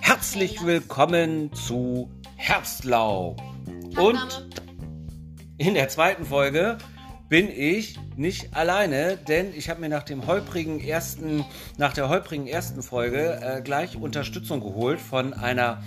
[0.00, 3.40] Herzlich willkommen zu Herbstlaub.
[3.96, 4.48] Und
[5.56, 6.78] in der zweiten Folge
[7.28, 11.44] bin ich nicht alleine, denn ich habe mir nach dem holprigen ersten,
[11.76, 15.82] nach der holprigen ersten Folge äh, gleich Unterstützung geholt von einer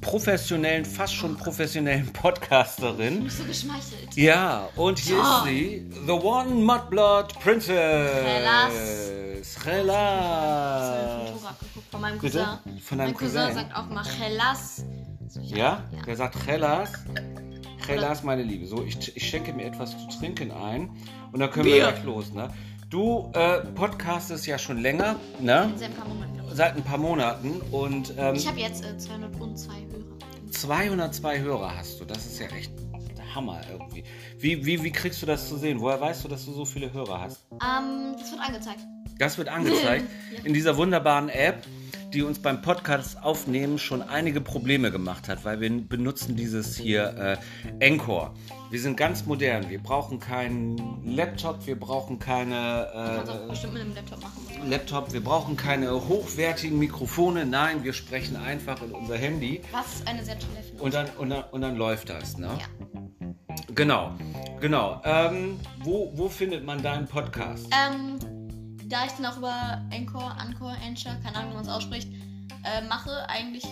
[0.00, 3.24] professionellen, fast schon professionellen Podcasterin.
[3.24, 4.14] bist so geschmeichelt.
[4.16, 5.22] Ja, und hier Oh.
[5.22, 8.24] ist sie, The One Mudblood Princess.
[8.24, 8.72] Hellas.
[9.64, 11.22] Hellas.
[11.24, 12.38] Ich Foto abgeguckt von meinem Bitte?
[12.64, 12.80] Cousin.
[12.80, 13.54] Von deinem mein Cousin, Cousin?
[13.54, 14.84] sagt auch mal Chelas.
[15.42, 15.56] Ja?
[15.56, 15.82] Ja.
[16.06, 16.90] Der sagt Hellas.
[17.86, 18.66] Hellas, meine Liebe.
[18.66, 20.90] So, ich, ich schenke mir etwas zu trinken ein
[21.32, 21.92] und dann können wir Bier.
[21.92, 22.50] gleich los, ne?
[22.90, 25.70] Du äh, podcastest ja schon länger, ne?
[25.76, 26.56] Seit ein paar Monaten.
[26.56, 30.50] Seit ein paar Monaten und ähm, Ich habe jetzt äh, 202 Hörer.
[30.50, 32.06] 202 Hörer hast du.
[32.06, 32.72] Das ist ja echt
[33.14, 34.04] der Hammer irgendwie.
[34.38, 35.80] Wie, wie, wie kriegst du das zu sehen?
[35.80, 37.44] Woher weißt du, dass du so viele Hörer hast?
[37.52, 38.80] Ähm, das wird angezeigt.
[39.18, 40.06] Das wird angezeigt
[40.44, 41.66] in dieser wunderbaren App,
[42.12, 47.38] die uns beim Podcast aufnehmen schon einige Probleme gemacht hat, weil wir benutzen dieses hier
[47.80, 48.32] äh, Encore.
[48.70, 49.70] Wir sind ganz modern.
[49.70, 54.68] Wir brauchen keinen Laptop, wir brauchen keine äh, bestimmt mit einem Laptop machen.
[54.68, 57.46] Laptop, wir brauchen keine hochwertigen Mikrofone.
[57.46, 61.30] Nein, wir sprechen einfach in unser Handy Was eine sehr tolle Erfindung und dann, und
[61.30, 62.36] dann, und dann läuft das.
[62.36, 62.46] Ne?
[62.46, 62.88] Ja.
[63.74, 64.12] Genau,
[64.60, 65.00] genau.
[65.04, 67.68] Ähm, wo, wo findet man deinen Podcast?
[67.72, 68.18] Ähm,
[68.88, 72.08] da ich dann auch über Anchor, Anchor, Anchor, keine Ahnung, wie man es ausspricht,
[72.64, 73.64] äh, mache, eigentlich,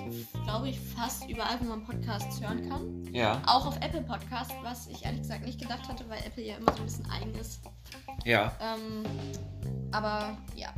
[0.45, 3.13] glaube ich, fast überall, wo man Podcasts hören kann.
[3.13, 6.57] Ja, Auch auf Apple Podcast, was ich ehrlich gesagt nicht gedacht hatte, weil Apple ja
[6.57, 7.61] immer so ein bisschen eigen ist.
[8.25, 8.53] ja.
[8.61, 9.05] Ähm,
[9.93, 10.69] aber ja.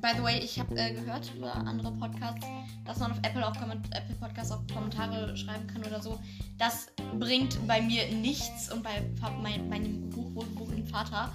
[0.00, 2.44] By the way, ich habe äh, gehört über andere Podcasts,
[2.84, 6.18] dass man auf Apple, auch Komment Apple Podcasts auch Kommentare schreiben kann oder so.
[6.58, 6.88] Das
[7.20, 9.04] bringt bei mir nichts und bei
[9.40, 11.32] mein, meinem hochwohlwohnen Vater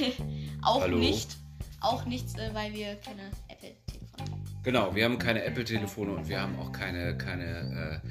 [0.62, 0.96] auch Hallo?
[0.96, 1.36] nicht.
[1.80, 4.44] Auch nichts, äh, weil wir keine Apple-Telefone haben.
[4.62, 8.08] Genau, wir haben keine Apple-Telefone und wir haben auch keine, keine äh,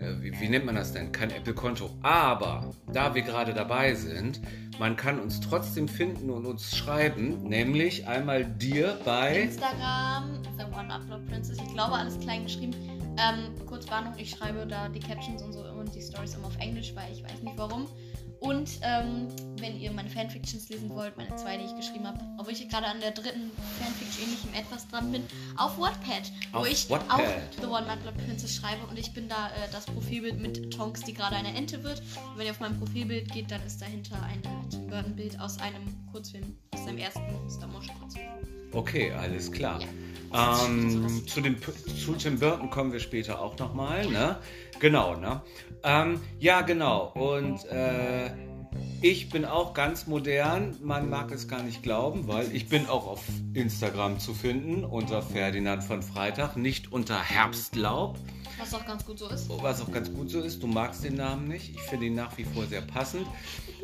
[0.00, 1.12] äh, wie, wie nennt man das denn?
[1.12, 1.90] Kein Apple-Konto.
[2.02, 4.40] Aber da wir gerade dabei sind,
[4.78, 9.42] man kann uns trotzdem finden und uns schreiben, nämlich einmal dir bei.
[9.42, 11.58] Instagram, The One Upload Princess.
[11.58, 12.74] Ich glaube, alles klein geschrieben.
[13.18, 16.58] Ähm, kurz Warnung, ich schreibe da die Captions und so und die Stories immer auf
[16.58, 17.86] Englisch, weil ich weiß nicht warum.
[18.40, 19.28] Und ähm,
[19.58, 22.86] wenn ihr meine Fanfictions lesen wollt, meine zwei, die ich geschrieben habe, obwohl ich gerade
[22.86, 25.22] an der dritten Fanfiction ähnlichem etwas dran bin,
[25.58, 27.20] auf Wattpad, wo Auf ich Wattpad.
[27.20, 31.02] auch The One Upload Princess schreibe und ich bin da äh, das Profilbild mit Tonks,
[31.02, 32.00] die gerade eine Ente wird.
[32.00, 34.40] Und wenn ihr auf mein Profilbild geht, dann ist dahinter ein
[34.70, 37.20] Tim Burton Bild aus einem Kurzfilm, aus seinem ersten
[37.50, 38.26] Stop-Motion-Kurzfilm.
[38.72, 39.80] Okay, alles klar.
[39.82, 39.88] Ja.
[40.32, 44.38] Ähm, zu, dem, zu Tim Burton kommen wir später auch nochmal, ne?
[44.78, 45.42] Genau, ne?
[45.82, 47.12] Ähm, ja, genau.
[47.14, 48.30] Und äh,
[49.02, 50.76] ich bin auch ganz modern.
[50.82, 53.24] Man mag es gar nicht glauben, weil ich bin auch auf
[53.54, 58.18] Instagram zu finden unter Ferdinand von Freitag, nicht unter Herbstlaub.
[58.58, 59.48] Was auch ganz gut so ist.
[59.62, 61.70] Was auch ganz gut so ist, du magst den Namen nicht.
[61.70, 63.26] Ich finde ihn nach wie vor sehr passend.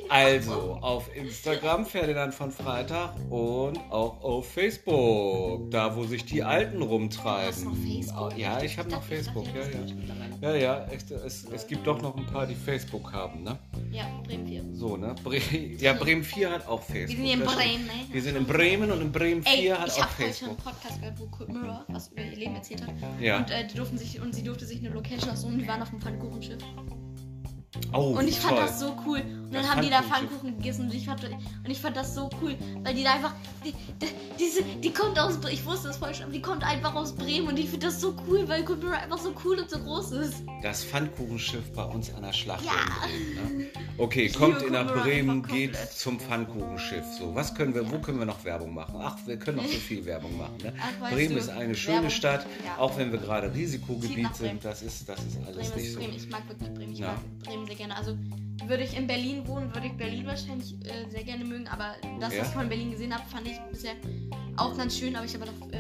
[0.09, 6.83] Also auf Instagram Ferdinand von Freitag und auch auf Facebook, da wo sich die Alten
[6.83, 7.75] rumtreiben.
[7.77, 8.37] Facebook?
[8.37, 10.53] Ja, ich habe noch ich Facebook, ja, ja.
[10.53, 13.59] Ja, ja, es, es gibt doch noch ein paar, die Facebook haben, ne?
[13.91, 14.65] Ja, Bremen 4.
[14.75, 15.15] So, ne?
[15.25, 15.39] Bre
[15.79, 17.19] ja, Bremen 4 hat auch Facebook.
[17.25, 17.47] Wir sind in.
[17.47, 17.93] Bremen, ne?
[18.13, 20.33] Wir sind in Bremen und in Bremen 4 Ey, hat ich auch habe heute einen
[20.33, 20.57] Facebook.
[20.59, 22.95] Podcast gehört, wo Kurt Mirror was über ihr Leben erzählt hat.
[23.21, 23.39] Ja.
[23.39, 25.91] Und, äh, die durften sich, und sie durfte sich eine Location aussuchen, die waren auf
[25.91, 26.59] dem Pfannkuchenschiff.
[27.93, 28.67] Oh, Und ich fand toll.
[28.67, 29.23] das so cool.
[29.47, 30.03] Und dann haben die da.
[30.03, 33.33] Pfannkuchen gegessen und ich, fand, und ich fand das so cool, weil die da einfach,
[33.65, 34.07] die, die,
[34.39, 37.49] diese, die kommt aus, ich wusste das voll schon, aber die kommt einfach aus Bremen
[37.49, 40.43] und ich finde das so cool, weil Mirror einfach so cool und so groß ist.
[40.63, 42.73] Das Pfannkuchenschiff bei uns an der Schlacht Ja.
[43.07, 43.59] in Bremen.
[43.59, 43.67] Ne?
[43.99, 47.05] Okay, Ich kommt ihr nach Bremen, geht zum Pfannkuchenschiff.
[47.19, 48.97] So, was können wir, wo können wir noch Werbung machen?
[49.01, 50.57] Ach, wir können noch so viel Werbung machen.
[50.63, 50.73] Ne?
[50.81, 52.77] Ach, Bremen du, ist eine schöne Werbung, Stadt, ja.
[52.79, 54.65] auch wenn wir gerade Risikogebiet sind.
[54.65, 55.99] Das ist, das ist alles Bremen nicht ist so.
[56.01, 56.17] Bremen.
[56.17, 56.93] Ich mag wirklich Bremen.
[56.93, 57.07] Ich Ja.
[57.13, 57.97] mag Bremen sehr gerne.
[57.97, 58.17] Also
[58.67, 61.69] würde ich in Berlin wohnen, würde ich Berlin wahrscheinlich äh, sehr gerne mögen.
[61.69, 62.41] Aber das, Ja?
[62.41, 63.93] was ich von Berlin gesehen habe, fand ich bisher
[64.57, 65.15] auch ganz schön.
[65.17, 65.77] Aber ich habe noch äh,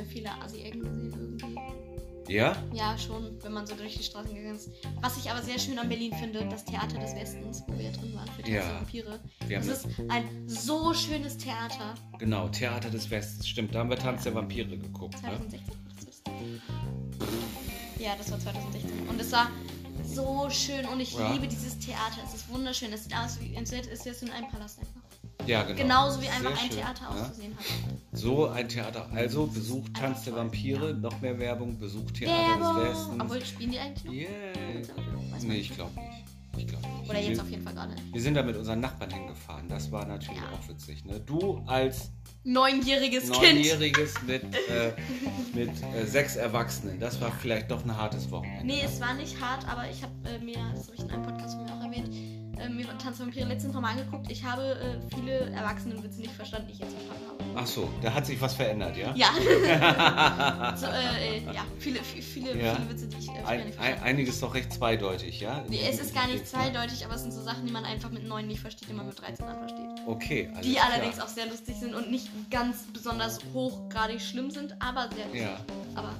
[0.00, 2.32] äh, viele Assi-Ecken gesehen irgendwie.
[2.32, 2.56] Ja?
[2.72, 4.70] Ja, schon, wenn man so durch die Straßen gegangen ist.
[5.00, 8.14] Was ich aber sehr schön an Berlin finde, das Theater des Westens, wo wir drin
[8.14, 8.76] waren für die Ja.
[8.76, 9.18] Vampire.
[9.50, 11.94] Das ist ein so schönes Theater.
[12.18, 13.48] Genau, Theater des Westens.
[13.48, 15.14] Stimmt, da haben wir Tanz der Vampire geguckt.
[15.22, 15.28] Ne?
[15.30, 15.60] 2016?
[15.96, 16.22] Das ist-
[17.98, 19.08] Ja, das war 2016.
[19.08, 19.48] Und es war
[20.04, 21.32] so schön und ich Ja.
[21.32, 22.18] liebe dieses Theater.
[22.26, 22.92] Es ist wunderschön.
[22.92, 25.02] Es sieht aus wie wäre es jetzt in einem Palast einfach.
[25.46, 25.76] Ja, genau.
[25.82, 27.08] Genauso wie Sehr einfach ein schön, Theater ja.
[27.08, 27.64] auszusehen hat.
[28.12, 29.08] So ein Theater.
[29.12, 32.82] Also besucht Tanz der Vampire, noch mehr Werbung, besucht Theater des Werbung!
[32.90, 33.20] Westens.
[33.22, 34.12] Obwohl, spielen die eigentlich noch?
[34.12, 34.28] Yeah.
[35.42, 36.21] Nee, ich glaube nicht.
[36.56, 37.10] Ich glaube nicht.
[37.10, 37.94] Oder jetzt wir, auf jeden Fall gerade.
[38.12, 39.68] wir sind da mit unseren Nachbarn hingefahren.
[39.68, 40.50] Das war natürlich Ja.
[40.52, 41.04] auch witzig.
[41.04, 41.20] Ne?
[41.20, 42.10] Du als
[42.44, 43.42] Neunjähriges Kind.
[43.54, 44.92] Neunjähriges mit, äh,
[45.54, 46.98] mit äh, sechs Erwachsenen.
[46.98, 48.64] Das war vielleicht doch ein hartes Wochenende.
[48.66, 51.22] Nee, es war nicht hart, aber ich habe äh, mir, das habe ich in einem
[51.22, 52.10] Podcast von mir auch erwähnt,
[52.64, 54.30] äh, mir Tanz der Vampire letztens nochmal angeguckt.
[54.30, 57.44] Ich habe äh, viele Erwachsenenwitze nicht verstanden, die ich jetzt verstanden habe.
[57.56, 59.14] Ach so, da hat sich was verändert, ja?
[59.14, 59.28] Ja.
[60.76, 62.74] so, äh, äh, ja, viele, viele, viele, Ja.
[62.76, 64.06] viele Witze, die ich äh, früher Ein, nicht verstanden habe.
[64.10, 65.64] einiges doch recht zweideutig, ja?
[65.68, 68.26] Nee, es ist gar nicht zweideutig, aber es sind so Sachen, die man einfach mit
[68.26, 70.06] 9 nicht versteht, die man mit 13 dann versteht.
[70.06, 70.86] Okay, alles Die klar.
[70.92, 75.42] allerdings auch sehr lustig sind und nicht ganz besonders hochgradig schlimm sind, aber sehr lustig.
[75.42, 75.56] Ja.
[75.94, 76.14] Aber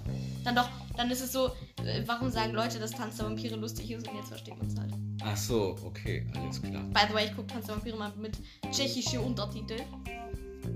[0.45, 1.47] dann doch, dann ist es so,
[1.85, 4.79] äh, warum sagen Leute, dass Tanz der Vampire lustig ist und jetzt versteht man es
[4.79, 4.93] halt.
[5.25, 6.83] Ach so, okay, alles klar.
[6.93, 8.37] By the way, ich gucke Tanz der Vampire mal mit
[8.71, 9.77] tschechische Untertitel.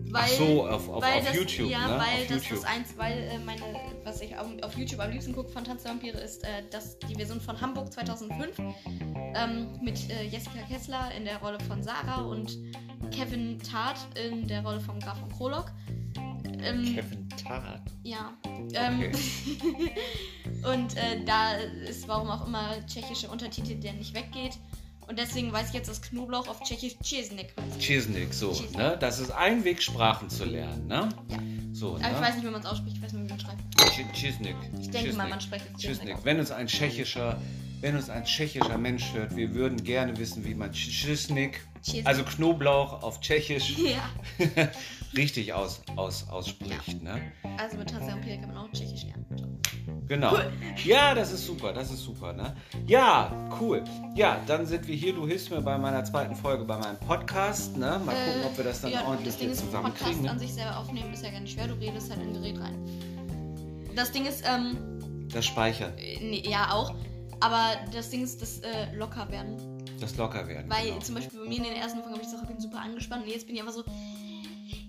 [0.09, 1.95] Weil, Ach so, auf, auf, weil auf das, YouTube, ja, ne?
[1.95, 2.63] weil auf das YouTube.
[2.63, 3.63] das eins, weil äh, meine,
[4.05, 6.99] was ich auf, auf YouTube am liebsten gucke von Tanz der Vampire ist äh, das,
[7.01, 12.23] die Version von Hamburg 2005 ähm, mit äh, Jessica Kessler in der Rolle von Sarah
[12.23, 12.59] und
[13.11, 15.73] Kevin Tart in der Rolle von Graf von Krolok.
[16.63, 17.83] Ähm, Kevin Tart.
[18.03, 18.33] ja.
[18.75, 19.13] Ähm, Okay.
[20.73, 21.53] und äh, da
[21.89, 24.53] ist warum auch immer tschechische Untertitel, der nicht weggeht.
[25.09, 27.79] Und deswegen weiß ich jetzt, dass Knoblauch auf Tschechisch Czesnik heißt.
[27.81, 28.77] Chisnik, so, Chisnik.
[28.77, 28.97] ne?
[28.99, 31.09] Das ist ein Weg, Sprachen zu lernen, ne?
[31.29, 31.39] Ja.
[31.73, 32.21] So, Aber ich ne?
[32.21, 33.63] weiß nicht, wie man es ausspricht, ich weiß nur, wie man es schreibt.
[33.77, 34.57] Ch- Chisnik.
[34.81, 36.09] Ich denke mal, man spricht es Chisnik.
[36.09, 36.25] Czesnik.
[36.25, 37.41] Wenn uns ein tschechischer,
[37.81, 41.61] wenn uns ein tschechischer Mensch hört, wir würden gerne wissen, wie man Chisnik.
[42.05, 44.11] also Knoblauch auf Tschechisch, Ja,
[45.17, 47.21] richtig aus, aus, ausspricht, ne?
[47.59, 49.25] also mit Tanz der Vampire kann man auch Tschechisch lernen.
[50.09, 50.35] Genau.
[50.35, 50.53] Cool.
[50.85, 52.55] Ja, das ist super, das ist super, ne?
[52.87, 53.83] Ja, cool.
[54.15, 55.13] Ja, dann sind wir hier.
[55.13, 58.01] Du hilfst mir bei meiner zweiten Folge bei meinem Podcast, ne?
[58.05, 60.05] Mal gucken, ob wir das dann Äh, ja, ordentlich das Ding hier ist, zusammenkriegen.
[60.07, 60.31] Podcast Ne?
[60.31, 62.61] an sich selber aufnehmen ist ja gar nicht schwer, du redest halt in ein Gerät
[62.61, 62.77] rein.
[63.97, 64.77] Das Ding ist, ähm,
[65.33, 66.95] Das Speichern, äh, nee, ja auch,
[67.41, 69.57] aber das Ding ist, das äh, locker werden.
[70.01, 70.71] das locker werden.
[70.71, 71.01] Weil genau.
[71.01, 73.25] zum Beispiel bei mir in den ersten Folgen habe ich gesagt, ich bin super angespannt
[73.25, 73.85] und jetzt bin ich einfach so,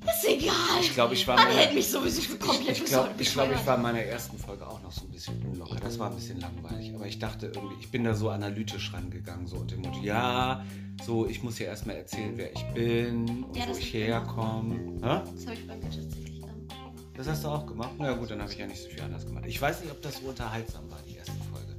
[0.07, 0.53] ist egal.
[0.81, 3.75] Ich glaube, ich war Man hält mich sowieso komplett Ich glaube, ich, glaub, ich war
[3.75, 5.75] in meiner ersten Folge auch noch so ein bisschen unlocker.
[5.75, 6.93] Das war ein bisschen langweilig.
[6.95, 10.65] Aber ich dachte irgendwie, ich bin da so analytisch rangegangen, so unter dem Motto, ja,
[11.05, 14.97] so, ich muss ja erstmal erzählen, wer ich bin und Ja, wo ich herkomme.
[15.01, 16.67] Das habe ich bei mir tatsächlich ähm,
[17.15, 17.91] Das hast du auch gemacht?
[17.97, 19.45] Na gut, dann habe ich ja nicht so viel anders gemacht.
[19.47, 21.33] Ich weiß nicht, ob das so unterhaltsam war, die erste.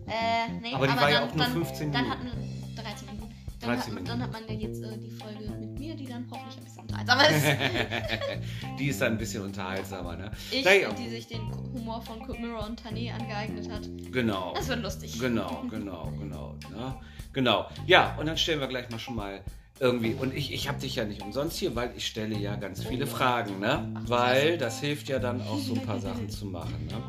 [0.09, 2.21] Äh, nee, Aber die war ja dann, auch nur dann, 15 Dann Minuten.
[2.21, 3.35] hatten 13 Minuten.
[3.61, 4.07] Dann, 13 hat, Minuten.
[4.07, 6.83] dann hat man ja jetzt äh, die Folge mit mir, die dann hoffentlich ein bisschen
[6.83, 7.45] unterhaltsamer ist.
[8.79, 10.31] die ist dann ein bisschen unterhaltsamer, ne?
[10.51, 11.41] Ich, Naja, die sich den
[11.75, 13.89] Humor von Kurt Mirror und Tané angeeignet hat.
[14.13, 14.55] genau.
[14.55, 15.19] Das wird lustig.
[15.19, 16.55] Genau, genau, genau.
[16.71, 16.95] Ne?
[17.33, 17.69] Genau.
[17.87, 19.41] Ja, und dann stellen wir gleich mal schon mal
[19.81, 20.15] irgendwie.
[20.15, 23.07] Und ich, ich habe dich ja nicht umsonst hier, weil ich stelle ja ganz viele
[23.07, 23.93] Fragen, ne?
[24.07, 27.03] Weil das hilft ja dann auch so ein paar Sachen zu machen, ne?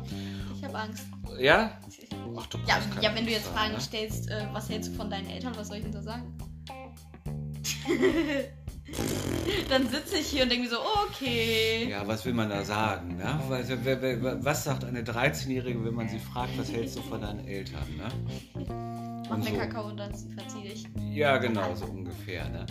[0.60, 1.06] Ich habe Angst.
[1.38, 1.70] Ja?
[2.36, 3.80] Ach, du Ja, ja, wenn du jetzt Fragen ne?
[3.80, 6.36] stellst, äh, was hältst du von deinen Eltern, was soll ich denn da sagen?
[9.70, 11.88] dann sitze ich hier und denke mir so, okay.
[11.88, 13.40] Ja, was will man da sagen, ne?
[13.48, 17.02] Weil, wer, wer, wer, was sagt eine 13-Jährige, wenn man sie fragt, was hältst du
[17.02, 18.08] von deinen Eltern, ne?
[19.30, 19.54] Mach mir so.
[19.54, 20.84] Kakao und dann verzieh dich.
[21.10, 22.46] Ja, genau, so ungefähr.
[22.50, 22.66] Ne?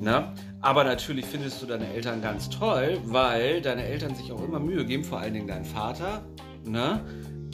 [0.00, 0.32] Ne?
[0.62, 4.86] Aber natürlich findest du deine Eltern ganz toll, weil deine Eltern sich auch immer Mühe
[4.86, 6.24] geben, vor allen Dingen dein Vater,
[6.64, 7.00] ne?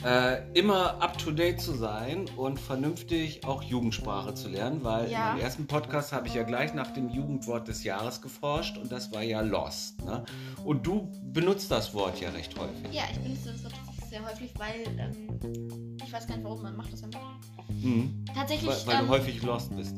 [0.03, 5.33] Äh, immer up to date zu sein und vernünftig auch Jugendsprache zu lernen, weil Ja.
[5.33, 9.11] im ersten Podcast habe ich ja gleich nach dem Jugendwort des Jahres geforscht und das
[9.11, 10.03] war ja Lost.
[10.03, 10.23] Ne?
[10.65, 12.91] Und du benutzt das Wort ja recht häufig.
[12.91, 16.75] Ja, ich benutze das tatsächlich sehr häufig, weil ähm, ich weiß gar nicht warum, man
[16.75, 17.21] macht das einfach.
[17.69, 18.25] Mhm.
[18.33, 18.69] Tatsächlich.
[18.69, 19.95] Weil, weil ähm, du häufig lost bist.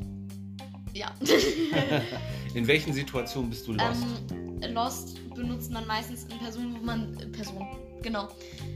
[0.94, 1.12] Ja.
[2.54, 4.04] In welchen Situationen bist du lost?
[4.32, 7.18] Ähm, Lost benutzt man meistens in Personen, wo man.
[7.20, 7.68] Äh, Person,
[8.04, 8.28] genau.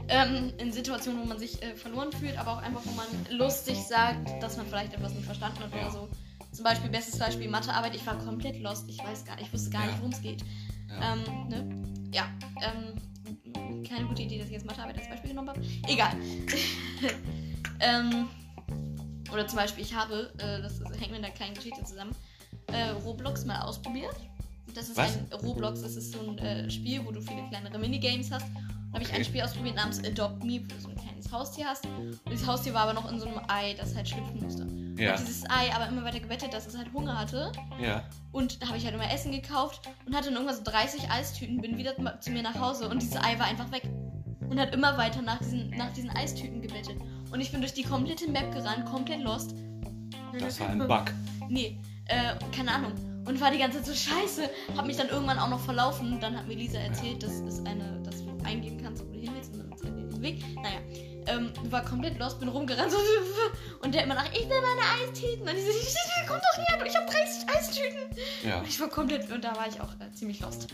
[0.08, 3.06] Ähm, in Situationen, wo man sich äh, verloren fühlt, aber auch einfach, wo man
[3.38, 5.82] lustig sagt, dass man vielleicht etwas nicht verstanden hat Ja.
[5.82, 6.08] oder so.
[6.52, 9.82] Zum Beispiel, bestes Beispiel Mathearbeit, ich war komplett lost, ich weiß gar ich wusste gar
[9.84, 9.88] Ja.
[9.88, 10.42] nicht, worum es geht.
[10.88, 11.12] Ja.
[11.14, 12.10] Ähm, ne?
[12.12, 12.26] Ja,
[12.62, 15.60] ähm, keine gute Idee, dass ich jetzt Mathearbeit als Beispiel genommen habe.
[15.86, 16.12] Egal.
[17.80, 18.28] ähm,
[19.32, 22.14] oder zum Beispiel, ich habe, äh, das hängt mit einer kleinen Geschichte zusammen,
[22.68, 24.16] äh, Roblox mal ausprobiert.
[24.74, 25.16] Das ist Was?
[25.16, 28.46] ein Roblox, das ist so ein äh, Spiel, wo du viele kleinere Minigames hast.
[28.98, 31.86] Habe ich ein Spiel ausprobiert namens Adopt Me, wo du so ein kleines Haustier hast.
[31.86, 34.66] Und dieses Haustier war aber noch in so einem Ei, das halt schlüpfen musste.
[35.00, 37.52] ja, Und dieses Ei aber immer weiter gebettet, dass es halt Hunger hatte.
[37.80, 38.02] ja.
[38.32, 41.60] Und da habe ich halt immer Essen gekauft und hatte dann irgendwann so 30 Eistüten,
[41.60, 43.82] bin wieder zu mir nach Hause und dieses Ei war einfach weg.
[44.50, 46.96] Und hat immer weiter nach diesen, nach diesen Eistüten gebettet.
[47.30, 49.54] Und ich bin durch die komplette Map gerannt, komplett lost.
[50.38, 51.04] Das war ein Bug.
[51.48, 52.92] Nee, äh, keine Ahnung.
[53.26, 54.48] Und war die ganze Zeit so scheiße.
[54.76, 56.18] Hab mich dann irgendwann auch noch verlaufen.
[56.18, 59.30] Dann hat mir Lisa erzählt, dass es eine, dass du eingeben kannst, wo du hin
[59.34, 60.44] willst und dann zeigt dir den Weg.
[60.56, 60.80] Naja.
[61.26, 62.98] ähm, war komplett lost, bin rumgerannt so,
[63.82, 65.42] und der immer nach, ich will meine Eistüten.
[65.42, 67.98] Und ich so, komm doch her, ich hab 30 Eistüten.
[68.44, 68.62] Ja.
[68.66, 70.68] Ich war komplett, und da war ich auch äh, ziemlich lost.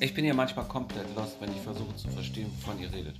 [0.00, 3.16] Ich bin ja manchmal komplett lost, wenn ich versuche zu verstehen, wovon ihr redet.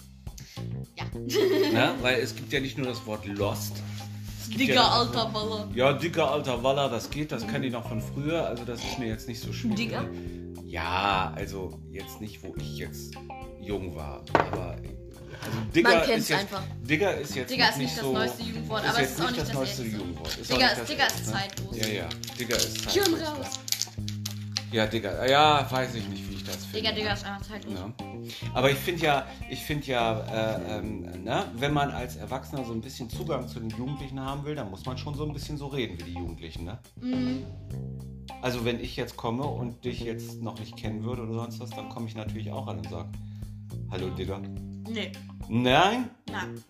[0.97, 1.05] Ja.
[1.73, 1.95] Ne?
[2.01, 3.83] Weil es gibt ja nicht nur das Wort lost.
[4.49, 5.69] Dicker ja, alter Baller.
[5.75, 8.99] Ja, dicker alter Waller, das geht, das kann ich noch von früher, also das ist
[8.99, 9.75] mir jetzt nicht so schwer.
[9.75, 10.05] Dicker?
[10.65, 13.15] Ja, also jetzt nicht, wo ich jetzt
[13.61, 14.77] jung war, aber
[15.41, 16.63] also Digger ist jetzt, einfach.
[16.83, 19.41] Digger ist jetzt Digger ist nicht das so, neueste Jugendwort, aber es ist auch nicht
[19.41, 19.83] das neueste.
[19.85, 20.37] Jugendwort.
[20.37, 21.77] Ist Digger ist- Digger ist letzte, zeitlos.
[21.77, 22.93] Ja, ja, Digger ist zeitlos.
[22.93, 23.47] Schirm raus.
[24.73, 26.79] Ja, Digger, ja, weiß ich nicht, wie ich das finde.
[26.81, 27.75] Digga, Digga ist einfach zeitlos.
[27.79, 27.93] Ja.
[28.53, 30.21] Aber ich finde ja, ich finde ja,
[30.57, 34.45] äh, ähm, ne, wenn man als Erwachsener so ein bisschen Zugang zu den Jugendlichen haben
[34.45, 36.79] will, dann muss man schon so ein bisschen so reden wie die Jugendlichen, ne?
[37.01, 37.45] Mhm.
[38.43, 41.71] Also wenn ich jetzt komme und dich jetzt noch nicht kennen würde oder sonst was,
[41.71, 43.09] dann komme ich natürlich auch an und sage,
[43.91, 44.39] hallo Digga.
[44.89, 45.13] Nee,
[45.49, 46.11] Nein?
[46.31, 46.63] nein.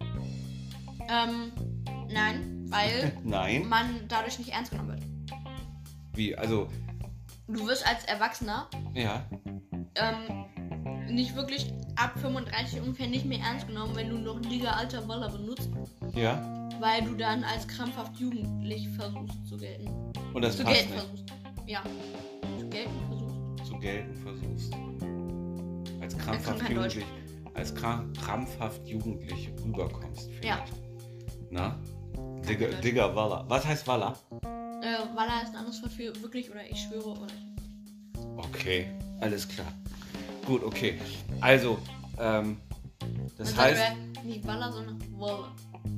[1.09, 1.53] Ähm,
[2.13, 3.69] nein, weil Nein?
[3.69, 5.03] man dadurch nicht ernst genommen wird.
[6.15, 6.37] Wie?
[6.37, 6.69] Also,
[7.47, 9.25] Du wirst als Erwachsener ja.
[9.95, 10.45] ähm,
[11.15, 15.31] nicht wirklich ab 35 ungefähr nicht mehr ernst genommen, wenn du noch Liga alter Waller
[15.31, 15.71] benutzt,
[16.15, 16.69] Ja.
[16.79, 19.89] weil du dann als krampfhaft jugendlich versuchst zu gelten.
[20.35, 21.01] Und das zu passt gelten nicht.
[21.01, 21.33] versuchst.
[21.67, 21.83] Ja.
[22.59, 23.67] Zu gelten versuchst.
[23.67, 24.75] Zu gelten versuchst.
[26.01, 27.05] Als krampfhaft jugendlich,
[27.55, 30.29] als kram- krampfhaft jugendlich rüberkommst.
[30.43, 30.65] Ja.
[30.65, 30.73] vielleicht.
[31.51, 31.79] Na?
[32.83, 33.45] Digga, Walla.
[33.49, 34.15] Was heißt Walla?
[34.43, 37.27] Äh, Waller ist ein anderes Wort für wirklich oder ich schwöre oder
[38.37, 38.87] Okay,
[39.21, 39.67] alles klar.
[40.47, 40.99] Gut, okay.
[41.41, 41.79] Also,
[42.19, 42.59] ähm,
[43.37, 45.53] das Man heißt, ja nicht Waller, sondern Waller.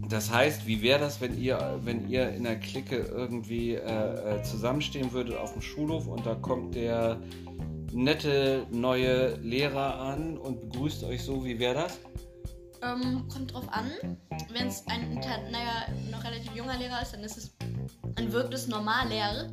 [0.08, 4.42] das heißt, wie wäre das, wenn ihr, wenn ihr in der Clique irgendwie äh, äh,
[4.42, 7.18] zusammenstehen würdet auf dem Schulhof und da kommt der
[7.92, 11.98] nette neue Lehrer an und begrüßt euch so, wie wäre das?
[12.82, 13.90] Ähm, kommt drauf an.
[14.52, 17.54] Wenn es ein, naja, noch relativ junger Lehrer ist, dann ist es,
[18.14, 19.50] dann wirkt es normal leer.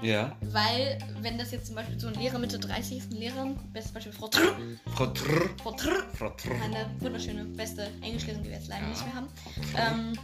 [0.00, 0.36] Ja.
[0.52, 3.92] Weil, wenn das jetzt zum Beispiel so ein Lehrer Mitte 30 ist, ein Lehrer, bestes
[3.92, 4.54] Beispiel Frau Trr,
[4.94, 5.50] Frau Trrr.
[5.60, 6.54] Frau Trr, Frau Trrr.
[6.58, 8.88] meine wunderschöne, beste Englischlesung, die wir jetzt leider Ja.
[8.90, 9.28] nicht mehr haben.
[9.76, 10.18] Ähm,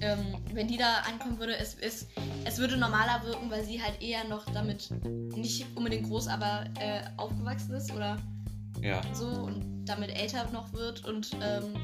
[0.00, 2.06] ähm, wenn die da ankommen würde, es, es,
[2.44, 4.90] es würde normaler wirken, weil sie halt eher noch damit
[5.36, 8.16] nicht unbedingt groß, aber äh, aufgewachsen ist oder
[8.82, 9.00] Ja.
[9.12, 11.74] so und damit älter noch wird und ähm,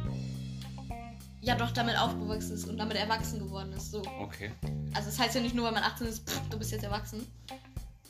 [1.41, 3.91] ja doch damit aufgewachsen ist und damit erwachsen geworden ist.
[3.91, 4.03] So.
[4.21, 4.51] Okay.
[4.95, 7.27] Also das heißt ja nicht nur, weil man 18 ist, pff, du bist jetzt erwachsen.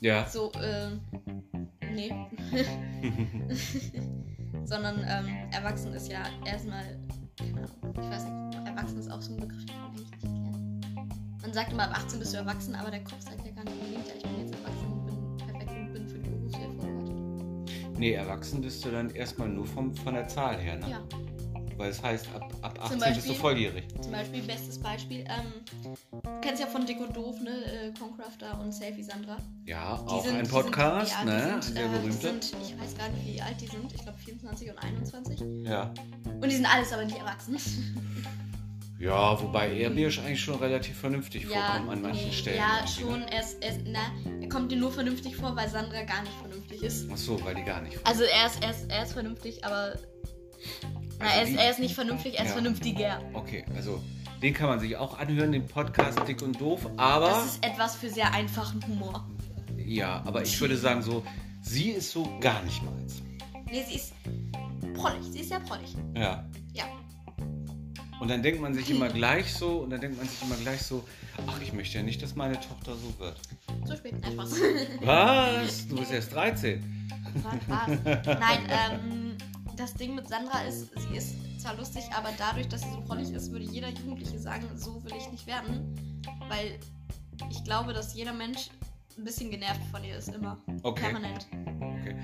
[0.01, 0.27] Ja.
[0.29, 0.99] So, ähm,
[1.93, 2.13] nee.
[4.65, 6.83] Sondern ähm, erwachsen ist ja erstmal,
[7.37, 10.21] keine Ahnung, ich weiß nicht, erwachsen ist auch so ein Begriff, den man eigentlich nicht
[10.21, 11.41] kennt.
[11.41, 13.75] Man sagt immer, ab 18 bist du erwachsen, aber der Kopf sagt ja gar nicht
[13.79, 17.99] unbedingt, ja, ich bin jetzt erwachsen und bin perfekt und bin für die Berufswelt vorbereitet.
[17.99, 20.89] Nee, erwachsen bist du dann erstmal nur vom, von der Zahl her, ne?
[20.89, 21.01] Ja.
[21.77, 23.83] Weil es heißt, ab, ab Zum 18 bist du Beispiel- volljährig.
[24.01, 25.51] Zum Beispiel, bestes Beispiel, ähm,
[25.83, 29.37] du kennst ja von Dick und Doof, ne, äh, Concrafter und Selfie Sandra.
[29.65, 31.61] Ja, Die auch sind- ein Podcast, sind, ja, ne?
[31.61, 32.13] Sind, der äh, berühmte.
[32.27, 33.91] Sind, ich weiß gar nicht, wie alt die sind.
[33.93, 35.39] Ich glaube 24 und 21.
[35.65, 35.93] ja.
[36.25, 37.57] Und die sind alles aber nicht erwachsen.
[38.97, 42.57] Ja, wobei er mir eigentlich schon relativ vernünftig vorkommt an manchen Stellen.
[42.59, 43.19] Ja, schon.
[43.19, 43.25] Ne?
[43.29, 43.99] Er, ist, er, ist, na,
[44.39, 47.05] er kommt dir nur vernünftig vor, weil Sandra gar nicht vernünftig ist.
[47.11, 47.99] Ach so, weil die gar nicht.
[48.05, 49.95] Also er ist, er ist, er ist vernünftig, aber.
[51.19, 52.53] Na, Also er, ist, er ist nicht vernünftig, er ist Ja.
[52.53, 53.21] vernünftiger.
[53.33, 54.01] Okay, also
[54.41, 56.87] den kann man sich auch anhören, den Podcast Dick und Doof.
[56.97, 59.25] Aber Das ist etwas für sehr einfachen Humor.
[59.77, 61.23] ja, aber ich würde sagen so,
[61.61, 63.21] sie ist so gar nicht meins.
[63.71, 64.13] Nee, sie ist
[64.93, 65.23] prollig.
[65.31, 65.95] Sie ist sehr prollig.
[66.15, 66.45] Ja.
[66.73, 66.83] Ja.
[68.19, 70.81] Und dann denkt man sich immer gleich so, und dann denkt man sich immer gleich
[70.81, 71.03] so,
[71.47, 73.39] ach, ich möchte ja nicht, dass meine Tochter so wird.
[73.85, 74.13] Zu spät.
[74.21, 74.51] Nein, Spaß.
[75.01, 75.87] Was?
[75.87, 77.09] Du bist erst 13.
[77.67, 77.87] Was?
[78.25, 79.21] Nein, ähm,
[79.85, 83.29] das Ding mit Sandra ist, sie ist zwar lustig, aber dadurch, dass sie so prollig
[83.31, 86.21] ist, würde jeder Jugendliche sagen, so will ich nicht werden.
[86.49, 86.79] Weil
[87.51, 88.69] ich glaube, dass jeder Mensch
[89.15, 90.57] ein bisschen genervt von ihr ist, immer.
[90.81, 91.03] Okay.
[91.03, 91.45] Permanent.
[91.51, 92.15] Okay.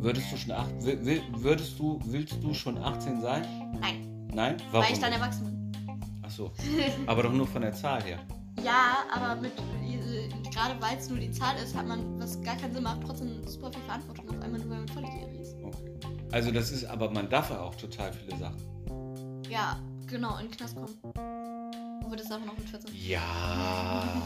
[0.00, 3.42] Würdest du schon acht, will, würdest du, willst du schon 18 sein?
[3.80, 4.56] Nein, Nein?
[4.72, 4.84] Warum?
[4.84, 6.22] weil ich dann erwachsen bin.
[6.22, 6.52] Ach so.
[7.06, 8.18] Aber doch nur von der Zahl her.
[8.64, 9.52] Ja, aber mit
[9.82, 13.00] äh, gerade weil es nur die Zahl ist, hat man, was gar keinen Sinn macht,
[13.04, 15.41] trotzdem super viel Verantwortung auf einmal, nur weil man volljährig.
[16.32, 18.56] Also das ist, aber man darf ja auch total viele Sachen.
[19.50, 20.96] Ja, genau, in den Knast kommen.
[22.02, 22.90] Obwohl das darf man auch mit 14.
[23.06, 24.22] Ja.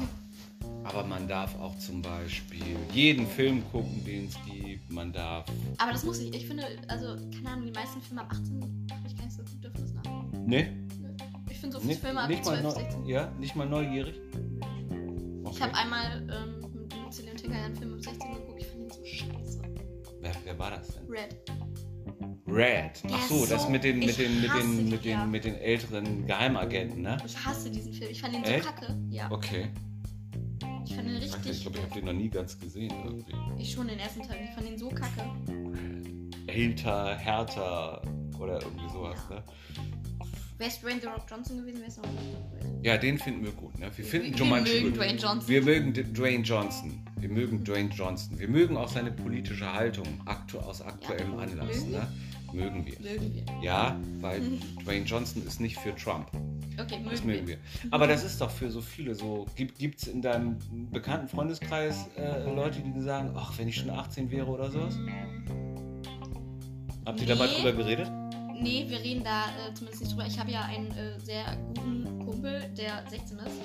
[0.85, 4.89] Aber man darf auch zum Beispiel jeden Film gucken, den es gibt.
[4.89, 5.47] Man darf.
[5.79, 6.33] Aber das muss ich.
[6.33, 9.43] Ich finde, also, keine Ahnung, die meisten Filme ab 18 habe ich gar nicht so
[9.43, 10.33] gut dürfen das nach.
[10.47, 10.87] Ne?
[11.51, 13.07] Ich finde so viele Nicht, Filme ab nicht, mal 12, neu, 16.
[13.07, 14.15] ja, nicht mal neugierig?
[15.51, 18.61] Ich habe einmal ähm, mit, mit Celine Tinker einen Film ab 16 geguckt.
[18.61, 19.63] Ich fand ihn so scheiße.
[20.21, 21.07] Wer, wer war das denn?
[21.09, 21.37] Red.
[22.47, 23.03] Red.
[23.11, 27.03] Ach so, das mit den, mit den, mit den, mit den, mit den älteren Geheimagenten,
[27.03, 27.17] ne?
[27.27, 28.11] Ich hasse diesen Film.
[28.11, 28.97] Ich fand ihn so kacke.
[29.11, 29.31] Ja.
[29.31, 29.69] Okay.
[30.85, 31.63] Ich fand ihn weiß nicht, ich richtig.
[31.63, 33.35] glaube, ich habe den noch nie ganz gesehen irgendwie.
[33.59, 34.39] ich schon den ersten Teil.
[34.45, 35.25] Ich fand ihn so kacke.
[36.47, 38.03] Älter, härter
[38.39, 39.43] oder irgendwie sowas, ne?
[40.59, 42.85] Wäre es Dwayne The Rock Johnson gewesen, wäre es noch nicht.
[42.87, 43.91] Ja, den finden wir gut, ne?
[43.95, 44.97] Wir finden wir mögen gut.
[44.97, 45.49] Dwayne Johnson.
[45.49, 47.07] Wir mögen Dwayne Johnson.
[47.19, 48.39] Wir mögen Dwayne Johnson.
[48.39, 51.99] Wir mögen auch seine politische Haltung aktu aus aktuellem Ja, Anlass, wir.
[51.99, 52.09] ne?
[52.53, 52.99] Mögen wir.
[53.01, 53.45] Mögen wir.
[53.63, 54.41] Ja, weil
[54.85, 56.27] Dwayne Johnson ist nicht für Trump.
[56.81, 57.59] Okay, mögen, Das mögen wir.
[57.91, 59.47] Aber das ist doch für so viele so.
[59.57, 60.59] Gibt es in deinem
[60.93, 64.97] bekannten Freundeskreis äh, Leute, die sagen, ach, wenn ich schon 18 wäre oder sowas?
[67.05, 67.55] Habt ihr da mal Nee.
[67.63, 68.11] drüber geredet?
[68.61, 70.27] Nee, wir reden da äh, zumindest nicht drüber.
[70.27, 73.61] Ich habe ja einen äh, sehr guten Kumpel, der 16 ist.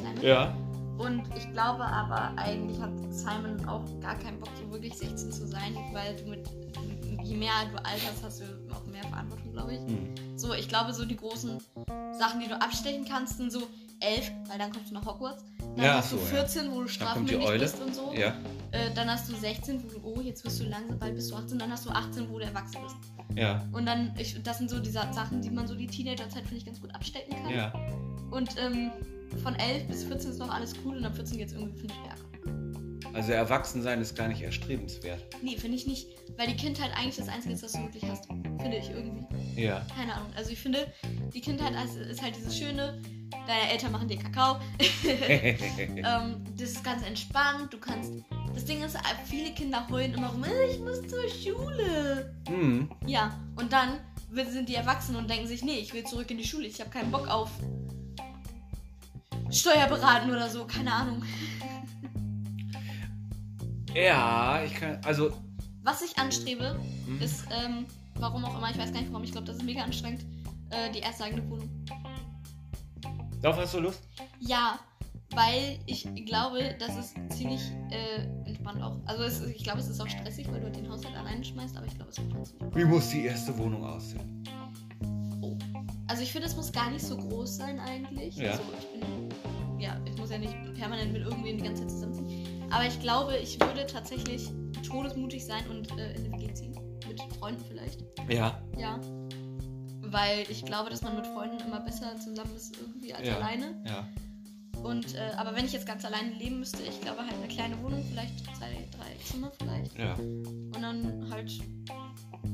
[0.00, 0.22] Simon.
[0.22, 0.56] Ja.
[0.98, 5.46] Und ich glaube aber, eigentlich hat Simon auch gar keinen Bock, so wirklich 16 zu
[5.46, 6.44] sein, weil du mit,
[7.30, 8.44] je mehr du alterst, hast du
[8.74, 9.80] auch mehr Verantwortung, glaube ich.
[9.80, 10.14] Hm.
[10.38, 11.58] So, ich glaube, so die großen
[12.18, 13.62] Sachen, die du abstechen kannst, sind so
[14.00, 15.44] 11, weil dann kommst du nach Hogwarts.
[15.76, 16.42] Dann Ja, hast du so, ja.
[16.46, 18.12] 14, wo du strafmündig bist und so.
[18.14, 18.34] Ja,
[18.72, 21.36] Äh, dann hast du 16, wo du, oh, jetzt wirst du langsam, bald bist du
[21.36, 21.58] 18.
[21.58, 22.96] Dann hast du 18, wo du erwachsen bist.
[23.38, 26.42] ja, Und dann, ich, das sind so die Sa- Sachen, die man so die Teenagerzeit,
[26.42, 27.50] finde ich, ganz gut abstecken kann.
[27.54, 27.72] ja.
[28.30, 28.90] Und ähm,
[29.42, 31.94] von 11 bis 14 ist noch alles cool und ab 14 geht es irgendwie, finde
[31.94, 33.14] ich, bergab.
[33.14, 35.20] Also Erwachsensein ist gar nicht erstrebenswert.
[35.42, 36.06] Nee, finde ich nicht.
[36.40, 38.24] Weil die Kindheit eigentlich das Einzige ist, was du wirklich hast.
[38.24, 39.60] Finde ich irgendwie.
[39.60, 39.84] Ja.
[39.94, 40.30] Keine Ahnung.
[40.34, 40.90] Also ich finde,
[41.34, 42.98] die Kindheit ist, halt dieses Schöne,
[43.46, 44.58] deine Eltern machen dir Kakao.
[45.04, 47.70] ähm, das ist ganz entspannt.
[47.74, 48.12] Du kannst.
[48.54, 52.34] Das Ding ist, viele Kinder heulen immer rum, "Äh, ich muss zur Schule.
[52.48, 52.90] hm.
[53.06, 54.00] Ja, und dann
[54.50, 56.66] sind die erwachsen und denken sich, nee, ich will zurück in die Schule.
[56.66, 57.50] Ich habe keinen Bock auf
[59.50, 60.64] Steuerberaten oder so.
[60.64, 61.22] Keine Ahnung.
[63.94, 64.98] Ja, ich kann.
[65.04, 65.32] Also.
[65.82, 67.20] Was ich anstrebe, hm.
[67.20, 69.82] ist, ähm, warum auch immer, ich weiß gar nicht warum, ich glaube, das ist mega
[69.82, 70.24] anstrengend,
[70.70, 71.70] äh, die erste eigene Wohnung.
[73.40, 74.00] Darauf hast du Lust?
[74.40, 74.78] Ja,
[75.30, 78.96] weil ich glaube, das ist ziemlich äh, entspannt auch.
[79.06, 81.76] Also es, ich glaube, es ist auch stressig, weil du halt den Haushalt alleine schmeißt,
[81.76, 82.74] aber ich glaube, es wird trotzdem.
[82.74, 84.44] Wie muss die erste Wohnung aussehen?
[86.08, 88.36] Also ich finde, es muss gar nicht so groß sein eigentlich.
[88.36, 88.50] Ja.
[88.50, 92.68] Also ich bin, ja, ich muss ja nicht permanent mit irgendwem die ganze Zeit zusammenziehen.
[92.70, 94.50] Aber ich glaube, ich würde tatsächlich
[94.90, 96.74] todesmutig sein und äh, in eine WG ziehen.
[97.08, 98.04] Mit Freunden vielleicht.
[98.28, 98.60] Ja.
[98.78, 99.00] Ja.
[100.02, 103.36] Weil ich glaube, dass man mit Freunden immer besser zusammen ist irgendwie als Ja.
[103.36, 103.82] alleine.
[103.86, 104.08] Ja.
[104.82, 107.80] Und, äh, aber wenn ich jetzt ganz alleine leben müsste, ich glaube halt eine kleine
[107.82, 109.98] Wohnung, vielleicht zwei, drei Zimmer vielleicht.
[109.98, 110.14] Ja.
[110.14, 111.52] Und dann halt,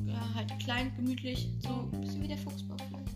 [0.05, 3.15] ja, halt klein, gemütlich, so ein bisschen wie der Fuchsbau vielleicht.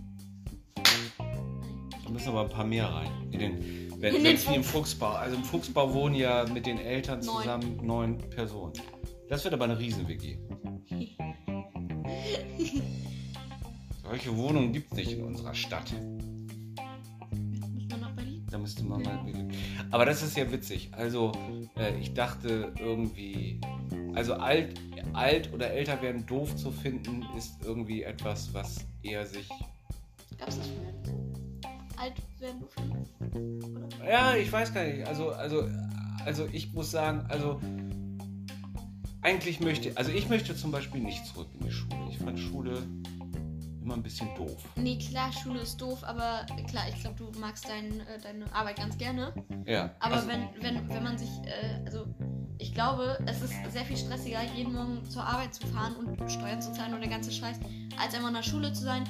[2.06, 3.10] Da müssen aber ein paar mehr rein.
[3.32, 5.10] In den, wenn In den es wie im Fuchsbau.
[5.12, 7.38] Also im Fuchsbau wohnen ja mit den Eltern Neun.
[7.38, 8.74] zusammen neun Personen.
[9.32, 10.38] Das wird aber eine Riesen-WG.
[14.04, 15.94] Solche Wohnungen gibt es nicht in unserer Stadt.
[17.74, 18.46] Muss man nach Berlin?
[18.52, 19.24] Da müsste man mal.
[19.90, 20.90] Aber das ist ja witzig.
[20.92, 21.32] Also,
[21.78, 23.62] äh, ich dachte irgendwie.
[24.16, 24.78] Also, alt,
[25.14, 29.48] alt oder älter werden doof zu finden, ist irgendwie etwas, was eher sich.
[30.40, 31.16] Gab's das nicht?
[31.98, 33.78] Alt werden schon?
[33.78, 34.10] Oder?
[34.10, 35.08] Ja, ich weiß gar nicht.
[35.08, 35.70] Also, also,
[36.26, 37.62] also ich muss sagen, also.
[39.22, 39.92] Eigentlich möchte.
[39.96, 41.96] Also, ich möchte zum Beispiel nicht zurück in die Schule.
[42.10, 42.84] Ich fand Schule
[43.82, 44.58] immer ein bisschen doof.
[44.76, 48.78] Nee, klar, Schule ist doof, aber klar, ich glaube, du magst dein, äh, deine Arbeit
[48.78, 49.34] ganz gerne.
[49.66, 49.92] Ja.
[50.00, 52.06] Aber also, wenn, wenn, wenn man sich, äh, also
[52.58, 56.62] ich glaube, es ist sehr viel stressiger, jeden Morgen zur Arbeit zu fahren und Steuern
[56.62, 57.60] zu zahlen und der ganze Scheiß,
[58.00, 59.04] als einmal in der Schule zu sein,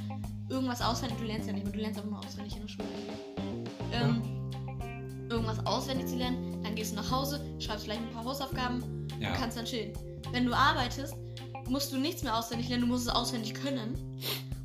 [0.50, 2.88] irgendwas auswendig, du lernst ja nicht mehr, du lernst aber nur auswendig in der Schule.
[3.91, 4.21] Ähm,
[5.30, 9.31] irgendwas auswendig zu lernen, dann gehst du nach Hause, schreibst vielleicht ein paar Hausaufgaben Ja.
[9.34, 9.93] kannst dann chillen.
[10.31, 11.15] Wenn du arbeitest,
[11.67, 13.95] musst du nichts mehr auswendig lernen, du musst es auswendig können.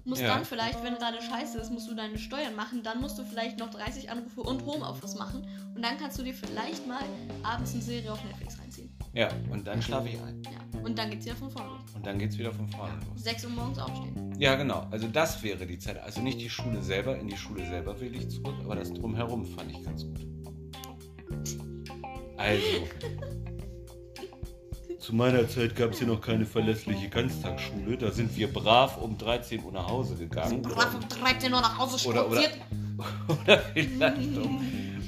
[0.05, 0.29] Musst Ja.
[0.29, 3.59] dann vielleicht, wenn gerade scheiße ist, musst du deine Steuern machen, dann musst du vielleicht
[3.59, 7.03] noch 30 Anrufe und Homeoffice machen und dann kannst du dir vielleicht mal
[7.43, 8.91] abends eine Serie auf Netflix reinziehen.
[9.15, 10.43] Ja, und dann schlafe ich ein.
[10.45, 10.81] Ja.
[10.85, 11.81] Und dann geht's wieder von vorne los.
[11.95, 13.25] Und dann geht's wieder von vorne los.
[13.25, 14.35] 6 Uhr morgens aufstehen.
[14.39, 14.87] Ja, genau.
[14.93, 15.99] Also das wäre die Zeit.
[16.03, 19.45] Also nicht die Schule selber, in die Schule selber will ich zurück, aber das drumherum
[19.45, 20.21] fand ich ganz gut.
[22.37, 22.63] Also.
[24.99, 27.99] Zu meiner Zeit gab es hier noch keine verlässliche Ganztagsschule.
[27.99, 30.63] Da sind wir brav um 13 Uhr nach Hause gegangen.
[30.63, 32.43] Brav um 13 Uhr nach Hause Oder- oder-.
[33.29, 34.57] Oder vielleicht um,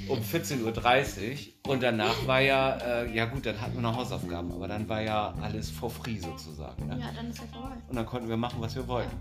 [0.09, 1.72] um 14.30 Uhr.
[1.72, 5.01] Und danach war ja, äh, ja gut, dann hatten wir noch Hausaufgaben, aber dann war
[5.01, 6.87] ja alles for free sozusagen.
[6.87, 6.98] Ne?
[7.01, 7.77] Ja, dann ist ja vorbei.
[7.88, 9.16] Und dann konnten wir machen, was wir wollten.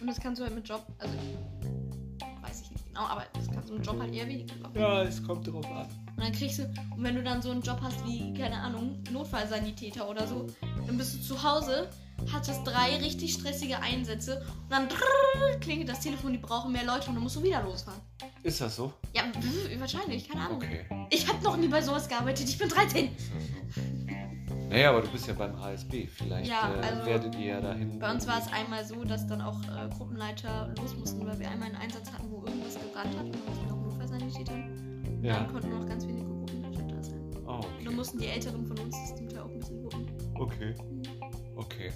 [0.00, 1.14] Und das kannst du halt mit Job, also
[2.94, 4.54] genau, aber das kannst du mit Job halt eher weniger.
[4.56, 4.78] machen.
[4.78, 5.86] Ja, es kommt drauf an.
[6.16, 9.02] Und dann kriegst du, und wenn du dann so einen Job hast wie, keine Ahnung,
[9.10, 10.46] Notfallsanitäter oder so,
[10.86, 11.90] dann bist du zu Hause
[12.32, 16.84] hat es drei richtig stressige Einsätze und dann drrrr, klingelt das Telefon, die brauchen mehr
[16.84, 18.00] Leute und dann musst du wieder losfahren.
[18.42, 18.92] Ist das so?
[19.12, 19.24] Ja,
[19.78, 20.58] wahrscheinlich, keine Ahnung.
[20.58, 20.86] Okay.
[21.10, 23.10] Ich habe noch nie bei sowas gearbeitet, ich bin 13.
[23.16, 23.93] Ist das so?
[24.74, 26.06] Naja, aber du bist ja beim ASB.
[26.08, 27.96] Vielleicht Ja, äh, also werdet ihr ja dahin.
[28.00, 31.48] Bei uns war es einmal so, dass dann auch äh, Gruppenleiter los mussten, weil wir
[31.48, 34.52] einmal einen Einsatz hatten, wo irgendwas gebrannt hat und dann mussten auch Notfallsanitäter.
[34.52, 35.34] Und Ja.
[35.34, 37.20] dann konnten noch ganz wenige Gruppenleiter da sein.
[37.46, 37.84] Oh, Und okay.
[37.84, 40.06] dann mussten die Älteren von uns das zum Teil auch ein bisschen wuppen.
[40.40, 40.74] Okay.
[41.56, 41.92] Okay.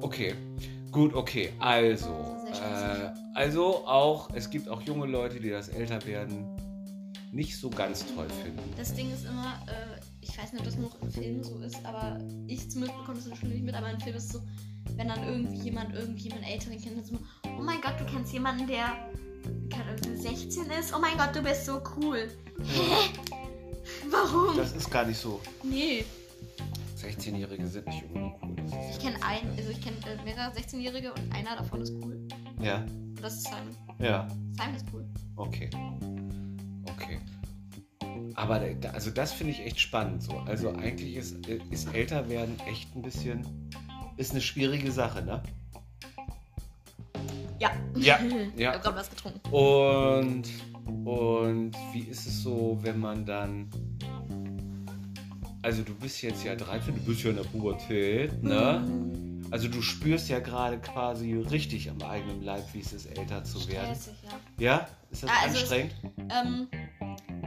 [0.00, 0.34] Okay.
[0.90, 1.52] Gut, okay.
[1.60, 2.08] Also.
[2.50, 6.44] Äh, also auch, es gibt auch junge Leute, die das Älterwerden
[7.30, 8.58] nicht so ganz toll finden.
[8.76, 9.99] Das Ding ist immer, äh,
[10.30, 13.16] ich weiß nicht, ob das nur noch in Filmen so ist, aber ich zumindest bekomme
[13.16, 14.42] das in der Schule nicht mit, aber in Filmen ist es so,
[14.96, 18.32] wenn dann irgendwie jemand, irgendwie jemand Älteren kennt, dann so, oh mein Gott, du kennst
[18.32, 19.10] jemanden, der
[19.70, 20.94] keine Ahnung, 16 ist?
[20.94, 22.30] Oh mein Gott, du bist so cool.
[22.62, 23.10] Hä?
[24.10, 24.56] Warum?
[24.56, 25.40] Das ist gar nicht so.
[25.62, 26.04] nee.
[26.98, 28.56] 16-Jährige sind nicht unbedingt cool.
[28.56, 31.94] Das ist Ich kenne einen, also ich kenne äh, mehrere 16-Jährige und einer davon ist
[32.04, 32.20] cool.
[32.60, 32.84] ja.
[32.84, 33.76] Und das ist Simon.
[33.98, 34.28] Ja.
[34.58, 35.04] Simon ist cool.
[35.36, 35.70] Okay.
[36.84, 37.18] Okay.
[38.34, 38.60] Aber
[38.92, 40.38] also das finde ich echt spannend so.
[40.46, 43.46] Also eigentlich ist, ist älter werden echt ein bisschen
[44.16, 45.42] ist eine schwierige Sache, ne?
[47.58, 47.70] Ja.
[47.96, 48.18] Ja,
[48.54, 48.72] Ich ja.
[48.72, 49.40] habe gerade was getrunken.
[49.50, 50.44] Und
[51.04, 53.70] und wie ist es so, wenn man dann
[55.62, 58.82] also du bist jetzt ja 13, du bist ja in der Pubertät, ne?
[59.50, 63.68] Also du spürst ja gerade quasi richtig am eigenen Leib, wie es ist, älter zu
[63.68, 63.94] werden.
[63.94, 64.14] Stressig,
[64.58, 64.64] ja.
[64.64, 64.88] Ja?
[65.10, 65.94] Ist das Ja, also es- anstrengend?
[66.30, 66.68] Ähm,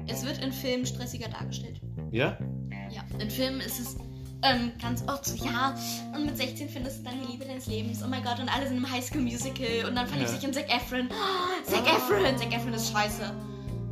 [0.08, 1.80] es wird in Filmen stressiger dargestellt.
[2.12, 2.38] Ja?
[2.92, 3.96] Ja, in Filmen ist es
[4.46, 5.74] ähm, ganz oft so, ja,
[6.14, 8.04] und mit 16 findest du dann die Liebe deines Lebens.
[8.04, 10.36] Oh mein Gott, und alle sind im Highschool-Musical und dann verliebt Ja.
[10.36, 11.08] sich in Zac Efron.
[11.10, 13.34] Oh, Zac Efron, Zac Efron ist scheiße.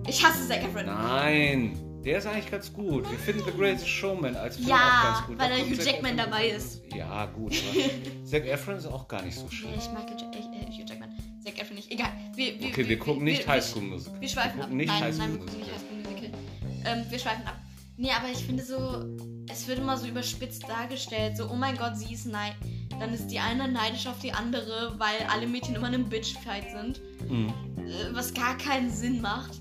[0.07, 0.85] Ich hasse Zac Efron.
[0.87, 3.09] Nein, der ist eigentlich ganz gut.
[3.09, 5.39] Wir finden The Greatest Showman als Film Ja, auch ganz gut.
[5.39, 6.81] weil Da Hugh Zac Jackman Efron- dabei ist.
[6.93, 7.53] Ja, gut,
[8.25, 9.71] Zac Efron ist auch gar nicht so Nee, schlimm.
[9.77, 11.10] ich mag Hugh, äh, Hugh Jackman.
[12.41, 14.19] Wir, wir, Okay, wir gucken nicht wir- High School Musical.
[14.21, 14.71] Wir schweifen wir ab.
[14.71, 15.73] nicht nein, nein, wir gucken nicht Musical.
[15.73, 16.93] High School Musical.
[16.99, 17.55] Ähm, wir schweifen ab.
[17.97, 19.05] Nee, aber ich finde so,
[19.51, 21.37] es wird immer so überspitzt dargestellt.
[21.37, 22.55] So, oh mein Gott, sie ist neid.
[22.99, 26.71] Dann ist die eine neidisch auf die andere, weil alle Mädchen immer in einem Bitchfight
[26.71, 26.99] sind.
[27.29, 27.49] Mhm.
[27.77, 29.59] Äh, was gar keinen Sinn macht.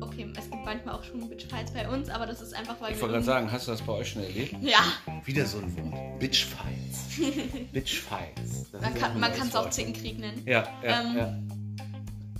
[0.00, 2.96] Okay, es gibt manchmal auch schon Bitchfights bei uns, aber das ist einfach, weil Ich
[2.96, 4.56] wir wollte gerade sagen, hast du das bei euch schon erlebt?
[4.60, 4.80] Ja,
[5.24, 6.18] Wieder so ein Wort.
[6.18, 6.98] Bitchfights.
[7.72, 8.70] Bitchfights.
[8.72, 9.70] Das man kann es auch.
[9.70, 10.42] Zickenkrieg nennen.
[10.46, 11.38] Ja, ja, Ähm, ja.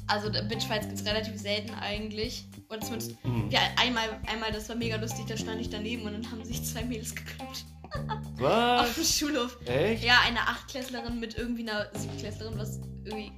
[0.08, 2.44] Also Bitchfights gibt es relativ selten eigentlich.
[2.68, 3.50] Oder zumindest Mhm.
[3.50, 6.62] Ja, einmal, einmal, das war mega lustig, da stand ich daneben und dann haben sich
[6.64, 7.64] zwei Mädels gekloppt.
[8.08, 9.18] Auf dem Was?
[9.18, 9.58] Schulhof.
[9.66, 10.04] Echt?
[10.04, 13.32] Ja, eine Achtklässlerin mit irgendwie einer Siebtklässlerin, was irgendwie,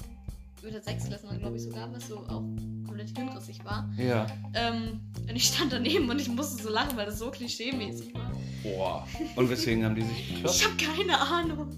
[0.67, 2.43] oder Sechstklässlerin, glaube ich sogar, was so auch
[2.87, 3.89] komplett hirnrissig war.
[3.99, 4.27] Ja.
[4.55, 8.33] Ähm, und ich stand daneben und ich musste so lachen, weil das so klischee-mäßig war.
[8.63, 9.07] Boah.
[9.37, 10.57] Und weswegen haben die sich geklopft?
[10.57, 11.69] Ich habe keine Ahnung.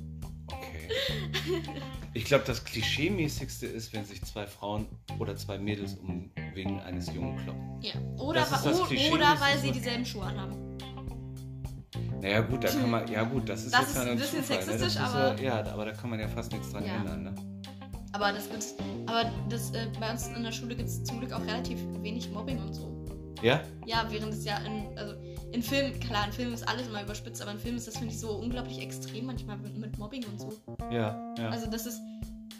[0.46, 1.62] Okay.
[2.12, 4.86] Ich glaube, das Klischee-mäßigste ist, wenn sich zwei Frauen
[5.18, 7.80] oder zwei Mädels um wegen eines Jungen kloppen.
[7.82, 7.92] Ja.
[8.18, 8.46] Oder,
[9.12, 10.56] oder weil sie dieselben Schuhe anhaben.
[12.20, 13.08] Naja, gut, da kann man.
[13.10, 14.62] Ja, gut, das ist Das jetzt ist ja ein bisschen Zufall, ne?
[14.64, 16.96] Sexistisch, ist, aber- äh, Ja, aber da kann man ja fast nichts dran Ja.
[16.96, 17.34] ändern, ne?
[18.12, 18.74] Aber das gibt's.
[19.06, 22.28] Aber das, äh, bei uns in der Schule gibt es zum Glück auch relativ wenig
[22.30, 22.90] Mobbing und so.
[23.40, 23.62] Ja?
[23.86, 25.14] Ja, während es ja in, also
[25.52, 28.12] in Filmen, klar, in Filmen ist alles immer überspitzt, aber in Filmen ist das, finde
[28.14, 30.52] ich, so unglaublich extrem manchmal mit, mit Mobbing und so.
[30.90, 31.48] Ja, ja.
[31.50, 32.00] Also das ist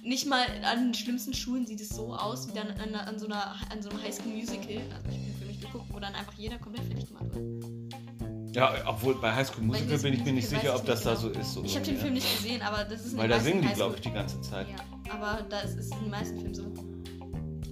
[0.03, 3.26] nicht mal an den schlimmsten Schulen sieht es so aus, wie dann an, an, so,
[3.26, 6.33] einer, an so einem Highschool Musical, also ich den Film nicht geguckt, wo dann einfach
[6.35, 8.57] jeder komplett fertig gemacht wird.
[8.57, 11.20] ja, obwohl bei High School Musical bin ich mir nicht sicher, ob das nicht da
[11.20, 11.35] genau.
[11.35, 11.53] so ist.
[11.53, 13.74] So Ich habe den Film nicht gesehen, aber das ist Weil da singen die, Highschool-
[13.74, 14.66] glaube ich, die ganze Zeit.
[14.70, 16.64] Ja, aber da ist es in den meisten Filmen so.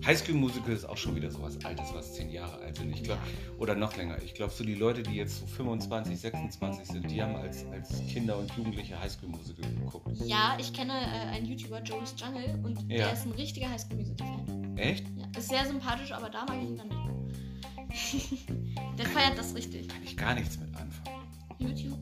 [0.08, 2.90] High School Musical ist auch schon wieder sowas Altes, was zehn Jahre alt sind.
[2.94, 3.20] Ich glaube,
[3.58, 4.16] oder noch länger.
[4.24, 7.90] Ich glaube, so die Leute, die jetzt so 25, 26 sind, die haben als, als
[8.10, 10.08] Kinder und Jugendliche High School Musical geguckt.
[10.24, 13.04] Ja, ich kenne äh, einen YouTuber, Joey's Jungle, und Ja.
[13.04, 14.78] der ist ein richtiger Highschool Musical-Fan.
[14.78, 15.04] Echt?
[15.14, 18.48] Ja, ist sehr sympathisch, aber da mag ich ihn dann nicht.
[18.98, 19.88] der feiert das richtig.
[19.88, 21.26] Kann ich gar nichts mit anfangen.
[21.58, 21.98] YouTube?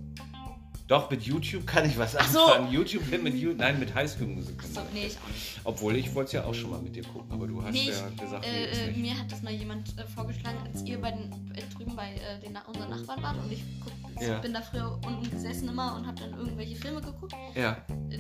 [0.89, 2.45] Doch, mit YouTube kann ich was Ach so.
[2.47, 2.73] anfangen.
[2.73, 4.65] YouTube mit You nein, mit High School Musical.
[4.69, 5.61] Achso, nee, ich auch nicht.
[5.65, 7.91] Obwohl ich wollte es ja auch schon mal mit dir gucken, aber du hast Nee,
[7.91, 8.97] ja gesagt, nee, Äh, ist nicht.
[8.99, 12.39] mir hat das mal jemand äh, vorgeschlagen, als ihr bei den, äh, drüben bei äh,
[12.41, 14.39] den, Na- unseren Nachbarn wart und ich guck, Ja.
[14.39, 17.79] bin da früher unten gesessen immer und habe dann irgendwelche Filme geguckt, Ja,
[18.11, 18.19] äh,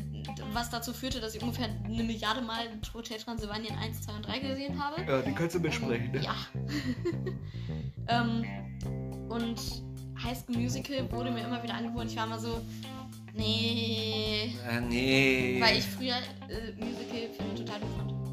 [0.53, 4.39] was dazu führte, dass ich ungefähr eine Milliarde Mal Hotel Transylvanien 1, 2 und 3
[4.41, 5.03] gesehen habe.
[5.09, 6.21] ja, die kannst du mitsprechen, ne?
[6.21, 6.35] Ja.
[8.09, 8.45] ähm,
[9.29, 9.57] und
[10.23, 12.09] High School Musical wurde mir immer wieder angeboten.
[12.09, 12.61] Ich war immer so,
[13.35, 14.53] nee.
[14.69, 15.59] Ah, nee.
[15.61, 16.17] Weil ich früher
[16.49, 18.26] äh, Musical-Filme total doof fand.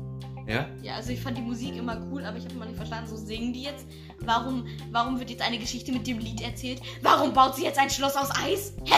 [0.48, 0.68] Ja?
[0.82, 3.16] Ja, also ich fand die Musik immer cool, aber ich habe immer nicht verstanden, so
[3.18, 3.86] singen die jetzt?
[4.20, 6.82] Warum, warum wird jetzt eine Geschichte mit dem Lied erzählt?
[7.02, 8.74] Warum baut sie jetzt ein Schloss aus Eis?
[8.86, 8.94] Hä?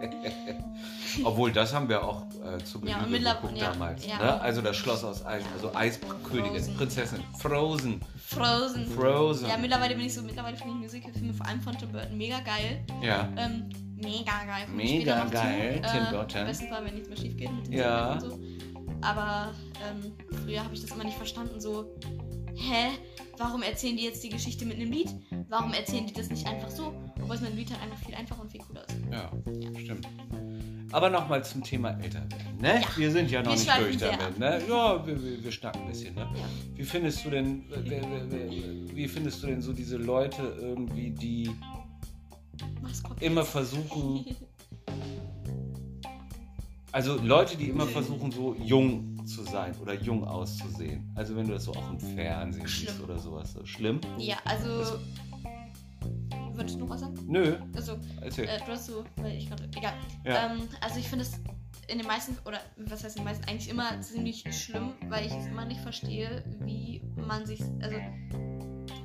[1.24, 4.06] Obwohl, das haben wir auch äh, zu Ja, und mittler- geguckt ja, damals.
[4.06, 4.18] ja.
[4.18, 4.40] Ne?
[4.40, 6.76] Also das Schloss aus Eis, also Eiskönigin, Frozen.
[6.76, 8.86] Prinzessin, Frozen, Frozen.
[8.86, 9.48] Frozen.
[9.48, 12.38] Ja, mittlerweile bin ich so, mittlerweile finde ich Musicalfilme, vor allem von Tim Burton, mega
[12.40, 12.84] geil.
[13.02, 14.66] Ja, Ähm, mega geil.
[14.72, 15.90] Mega geil, zu.
[15.90, 16.40] Tim äh, Burton.
[16.40, 18.12] Am besten Fall, wenn nichts mehr schief geht mit den Ja.
[18.12, 18.38] Und so.
[19.02, 19.52] Aber
[19.86, 20.12] ähm,
[20.44, 21.86] früher habe ich das immer nicht verstanden, so,
[22.56, 22.90] hä,
[23.38, 25.08] warum erzählen die jetzt die Geschichte mit einem Lied?
[25.48, 26.92] Warum erzählen die das nicht einfach so?
[27.20, 28.96] Obwohl es mit einem Lied halt einfach viel einfacher und viel cooler ist.
[29.10, 29.30] ja,
[29.80, 30.06] stimmt.
[30.92, 32.58] Aber nochmal zum Thema älter werden.
[32.60, 32.80] Ne?
[32.80, 32.88] Ja.
[32.96, 34.38] Wir sind ja noch Wir nicht durch damit.
[34.40, 34.60] Ne?
[34.68, 36.14] Ja, wir, wir, wir schnacken ein bisschen.
[36.16, 36.22] Ne?
[36.34, 36.44] Ja.
[36.74, 41.48] Wie findest du denn, äh, wer- wie findest du denn so diese Leute irgendwie, die
[43.20, 44.24] immer versuchen,
[46.92, 51.10] also Leute, die immer versuchen, so jung zu sein oder jung auszusehen.
[51.14, 53.04] Also wenn du das so auch im Fernsehen siehst Schlimm.
[53.04, 53.52] oder sowas.
[53.52, 53.64] So.
[53.64, 54.00] Schlimm?
[54.18, 54.98] Ja, also.
[56.54, 57.14] Würdest du noch was sagen?
[57.26, 58.44] Nö, Also, erzähl.
[58.46, 59.64] äh, du hast so, weil ich gerade.
[59.76, 59.94] Egal.
[60.24, 60.52] Ja.
[60.52, 61.32] Ähm, also, ich finde es
[61.88, 65.32] in den meisten, oder was heißt in den meisten, eigentlich immer ziemlich schlimm, weil ich
[65.32, 67.62] es immer nicht verstehe, wie man sich.
[67.80, 67.96] Also,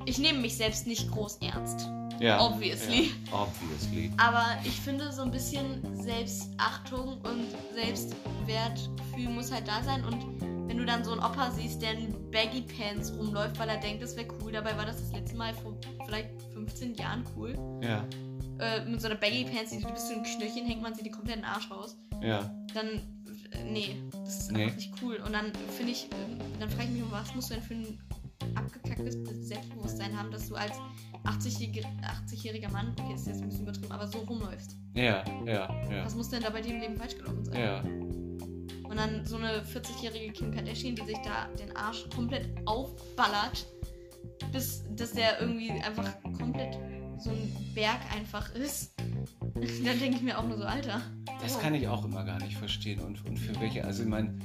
[0.06, 1.88] ich nehme mich selbst nicht groß ernst.
[2.20, 2.40] Ja.
[2.42, 3.12] obviously.
[3.32, 4.12] Ja, obviously.
[4.18, 10.04] Aber ich finde, so ein bisschen Selbstachtung und Selbstwertgefühl muss halt da sein.
[10.06, 10.24] Und
[10.68, 14.02] wenn du dann so einen Opa siehst, der in Baggy Pants rumläuft, weil er denkt,
[14.04, 15.76] das wäre cool, dabei war das das letzte Mal vor
[16.06, 17.58] vielleicht 15 Jahren cool.
[17.84, 18.06] Ja,
[18.60, 21.06] Äh, mit so einer Baggy Pants, die du bis zu den Knöcheln hängt, man sieht
[21.06, 21.98] die kompletten Arsch raus.
[22.22, 22.50] ja.
[22.74, 22.88] Dann,
[23.52, 24.64] äh, nee, das ist Nee.
[24.64, 25.16] einfach nicht cool.
[25.26, 28.00] Und dann finde ich, ähm, dann frage ich mich, was musst du denn für ein
[28.56, 29.18] abgekacktes
[29.48, 30.74] Selbstbewusstsein haben, dass du als
[31.24, 34.78] 80-jähriger 80 Mann, okay, ist jetzt ein bisschen übertrieben, aber so rumläufst.
[34.94, 36.06] Ja, ja, ja.
[36.06, 37.60] Was muss denn da bei dir im Leben falsch gelaufen sein?
[37.60, 43.66] Ja, Und dann so eine 40-jährige Kim Kardashian, die sich da den Arsch komplett aufballert,
[44.52, 46.78] bis dass der irgendwie einfach komplett
[47.18, 48.94] so ein Berg einfach ist.
[49.86, 51.02] dann denke ich mir auch nur so, Alter.
[51.42, 51.60] das oh.
[51.60, 53.00] kann ich auch immer gar nicht verstehen.
[53.00, 54.38] Und, und für welche, also ich meine,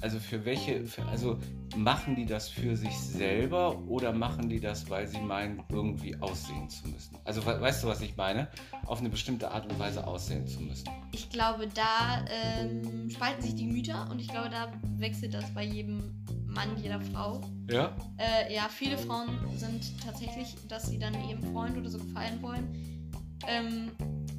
[0.00, 1.38] also für welche, für, also
[1.76, 6.68] machen die das für sich selber oder machen die das, weil sie meinen, irgendwie aussehen
[6.68, 7.16] zu müssen?
[7.24, 8.48] Also we- weißt du, was ich meine?
[8.86, 10.88] Auf eine bestimmte Art und Weise aussehen zu müssen.
[11.12, 15.64] Ich glaube, da ähm, spalten sich die Gemüter und ich glaube, da wechselt das bei
[15.64, 16.14] jedem
[16.46, 17.40] Mann, jeder Frau.
[17.68, 17.94] Ja?
[18.16, 23.10] Äh, ja, viele Frauen sind tatsächlich, dass sie dann ihrem Freund oder so gefallen wollen.
[23.46, 23.90] Ähm,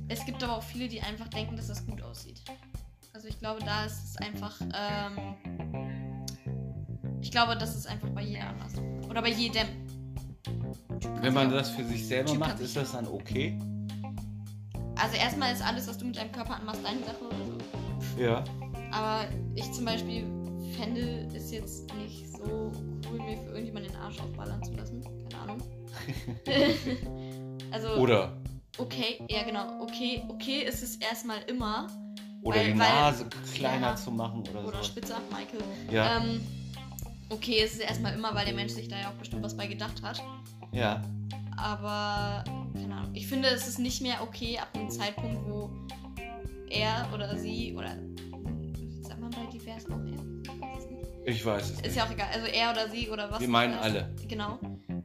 [0.08, 2.42] es gibt aber auch viele, die einfach denken, dass das gut aussieht.
[3.14, 4.60] Also ich glaube, da ist es einfach.
[4.62, 5.36] Ähm,
[7.22, 8.74] ich glaube, das ist einfach bei jeder anders.
[9.10, 9.68] Oder bei jedem.
[11.22, 13.60] Wenn man das für sich selber Typ macht, ist das dann okay?
[14.96, 18.22] Also erstmal ist alles, was du mit deinem Körper anmachst, deine Sache oder so.
[18.22, 18.44] Ja.
[18.92, 20.24] Aber ich zum Beispiel
[20.78, 22.72] fände es jetzt nicht so
[23.10, 25.02] cool, mir für irgendjemanden den Arsch aufballern zu lassen.
[25.30, 25.64] Keine Ahnung.
[27.72, 28.38] also, Oder,
[28.78, 31.88] okay, ja genau, okay, okay ist es erstmal immer.
[32.42, 33.96] Oder Weil- die weil- Nase kleiner ja.
[33.96, 34.84] zu machen oder, Oder so.
[34.86, 35.64] spitzer, Michael.
[35.92, 36.42] Ja, Ähm,
[37.30, 39.68] okay ist es erstmal immer, weil der Mensch sich da ja auch bestimmt was bei
[39.68, 40.22] gedacht hat.
[40.72, 41.02] ja.
[41.62, 43.10] Aber, keine Ahnung.
[43.14, 45.70] Ich finde, es ist nicht mehr okay ab einem Zeitpunkt, wo
[46.70, 47.98] er oder sie oder.
[49.02, 51.26] Sagt man bei divers auch er?
[51.26, 51.96] Ich weiß es Ist nicht.
[51.98, 52.28] ja auch egal.
[52.34, 53.42] Also er oder sie oder was.
[53.42, 54.16] Wir meinen alle.
[54.30, 54.58] Genau.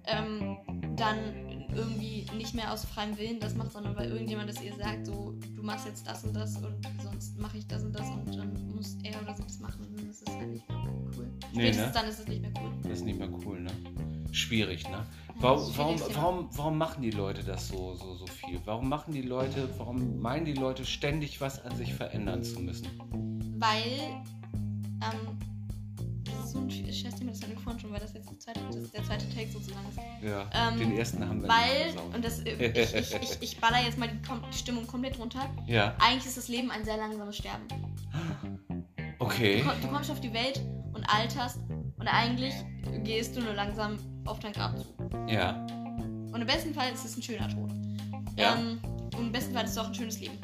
[0.07, 0.57] Ähm,
[0.97, 1.44] dann
[1.75, 5.35] irgendwie nicht mehr aus freiem Willen das macht, sondern weil irgendjemand es ihr sagt, so,
[5.55, 8.75] du machst jetzt das und das und sonst mache ich das und das und dann
[8.75, 9.85] muss er oder sie das machen.
[9.87, 10.79] Und das ist halt nicht mehr
[11.17, 11.31] cool.
[11.53, 11.91] Nee, ne?
[11.93, 12.73] dann ist es nicht mehr cool.
[12.83, 13.71] Das ist nicht mehr cool, ne?
[14.33, 15.07] Schwierig, ne?
[15.37, 18.61] Warum, warum, warum, warum machen die Leute das so, so, so viel?
[18.65, 22.89] Warum machen die Leute, warum meinen die Leute ständig was an sich verändern zu müssen?
[23.59, 24.23] Weil,
[25.03, 25.39] ähm,
[26.55, 29.29] so ein Thema, das wir vorhin schon, weil das jetzt der zweite, das der zweite
[29.35, 29.99] Take sozusagen ist.
[30.23, 33.61] Ja, Ähm, den ersten haben wir Weil, nicht und das, äh, ich, ich, ich, ich
[33.61, 35.49] baller jetzt mal die, Stimmung komplett runter.
[35.67, 37.67] Ja, Eigentlich ist das Leben ein sehr langsames Sterben.
[39.19, 39.63] okay.
[39.63, 40.61] Du, du kommst auf die Welt
[40.93, 41.59] und alterst
[41.99, 42.55] und eigentlich
[43.03, 44.87] gehst du nur langsam auf dein Grab zu.
[45.29, 45.67] Ja,
[46.33, 47.71] Und im besten Fall ist es ein schöner Tod.
[48.37, 48.57] Ja.
[48.57, 48.79] Ähm,
[49.17, 50.39] und im besten Fall ist es auch ein schönes Leben.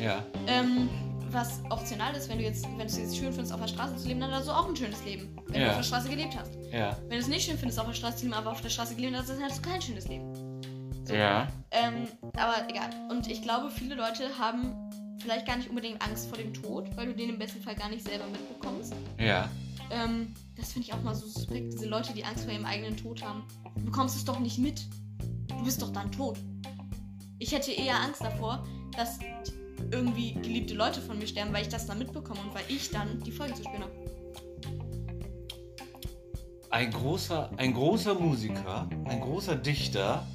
[0.00, 0.88] ja, Ähm,
[1.32, 3.96] was optional ist, wenn du jetzt, wenn du es jetzt schön findest, auf der Straße
[3.96, 5.36] zu leben, dann hast du auch ein schönes Leben.
[5.48, 5.66] Wenn Ja.
[5.66, 6.54] du auf der Straße gelebt hast.
[6.72, 8.68] ja, Wenn du es nicht schön findest, auf der Straße zu leben, aber auf der
[8.70, 10.34] Straße gelebt hast, dann hast du kein schönes Leben.
[11.04, 11.14] So.
[11.14, 12.90] ja, Ähm, aber egal.
[13.10, 14.74] Und ich glaube, viele Leute haben
[15.20, 17.88] vielleicht gar nicht unbedingt Angst vor dem Tod, weil du den im besten Fall gar
[17.88, 18.92] nicht selber mitbekommst.
[19.18, 19.48] ja,
[19.90, 22.96] Ähm, das finde ich auch mal so suspekt, diese Leute, die Angst vor ihrem eigenen
[22.96, 23.42] Tod haben.
[23.76, 24.82] Du bekommst es doch nicht mit.
[25.48, 26.36] Du bist doch dann tot.
[27.38, 29.18] Ich hätte eher Angst davor, dass
[29.90, 33.20] irgendwie geliebte Leute von mir sterben, weil ich das dann mitbekomme und weil ich dann
[33.22, 33.92] die Folgen zu spüren habe.
[36.70, 40.26] Ein großer, ein großer Musiker, ein großer Dichter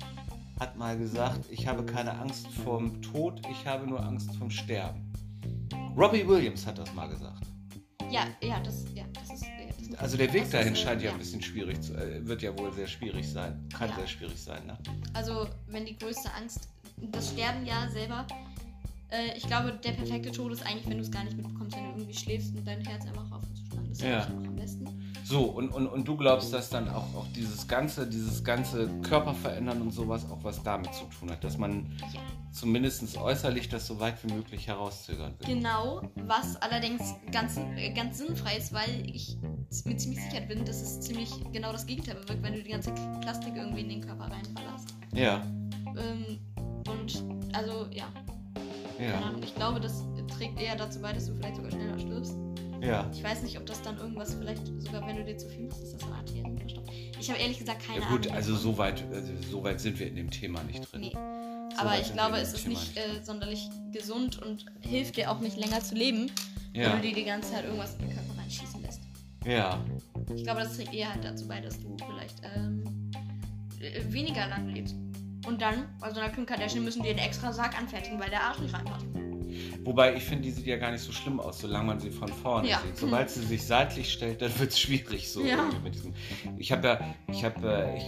[0.60, 5.12] hat mal gesagt, ich habe keine Angst vorm Tod, ich habe nur Angst vom Sterben.
[5.96, 7.46] Robbie Williams hat das mal gesagt.
[8.10, 9.44] Ja, ja, das, ja, das ist.
[9.44, 9.50] Ja,
[9.90, 12.58] das also der Weg dahin ist, scheint ja ein bisschen schwierig zu, äh, wird ja
[12.58, 13.68] wohl sehr schwierig sein.
[13.72, 13.96] Kann Ja.
[13.96, 14.78] sehr schwierig sein, ne?
[15.14, 16.70] Also, wenn die größte Angst.
[17.12, 18.26] Das Sterben ja selber.
[19.14, 21.84] Äh, ich glaube, der perfekte Tod ist eigentlich, wenn du es gar nicht mitbekommst, wenn
[21.84, 23.88] du irgendwie schläfst und dein Herz einfach aufhört zu schlagen.
[23.90, 24.26] Das ist Ja.
[24.28, 24.90] am besten.
[25.24, 29.34] So, und, und, und du glaubst, dass dann auch, auch dieses ganze, dieses ganze Körper
[29.34, 32.20] verändern und sowas auch was damit zu tun hat, dass man Ja.
[32.52, 35.48] zumindest äußerlich das so weit wie möglich herauszögern will.
[35.56, 39.38] Genau, was allerdings ganz, äh, ganz sinnfrei ist, weil ich
[39.86, 42.92] mir ziemlich sicher bin, dass es ziemlich genau das Gegenteil bewirkt, wenn du die ganze
[43.22, 44.90] Plastik irgendwie in den Körper reinballerst.
[45.14, 45.44] Ja,
[45.96, 46.40] Ähm,
[46.88, 47.24] und
[47.56, 48.06] also, ja,
[49.10, 50.04] ja, Ahnung, ich glaube, das
[50.38, 52.36] trägt eher dazu bei, dass du vielleicht sogar schneller stirbst.
[52.82, 53.10] ja.
[53.14, 55.84] Ich weiß nicht, ob das dann irgendwas vielleicht, sogar wenn du dir zu viel machst,
[55.84, 56.92] ist das eine Arterien verstopft.
[57.20, 58.36] Ich habe ehrlich gesagt keine Ja gut, Ahnung.
[58.38, 58.64] also davon.
[58.72, 61.02] so weit, also so weit sind wir in dem Thema nicht drin.
[61.02, 61.12] Nee.
[61.14, 65.40] So Aber ich glaube, es ist Thema nicht äh, sonderlich gesund und hilft dir auch
[65.40, 66.30] nicht länger zu leben,
[66.74, 69.00] Ja, wenn du dir die ganze Zeit irgendwas in den Körper reinschießen lässt.
[69.46, 69.80] ja,
[70.36, 72.84] Ich glaube, das trägt eher halt dazu bei, dass du vielleicht ähm,
[73.80, 74.96] äh, weniger lang lebst.
[75.46, 78.42] Und dann, bei so einer Kim Kardashian müssen die einen extra Sarg anfertigen, weil der
[78.44, 79.06] Arsch nicht reinpasst.
[79.84, 82.28] Wobei ich finde, die sieht ja gar nicht so schlimm aus, solange man sie von
[82.30, 82.80] vorne Ja.
[82.82, 82.98] sieht.
[82.98, 85.70] Sobald sie sich seitlich stellt, dann wird es schwierig so Ja.
[85.84, 86.14] mit diesem.
[86.58, 88.02] Ich habe ja, ich habe, äh,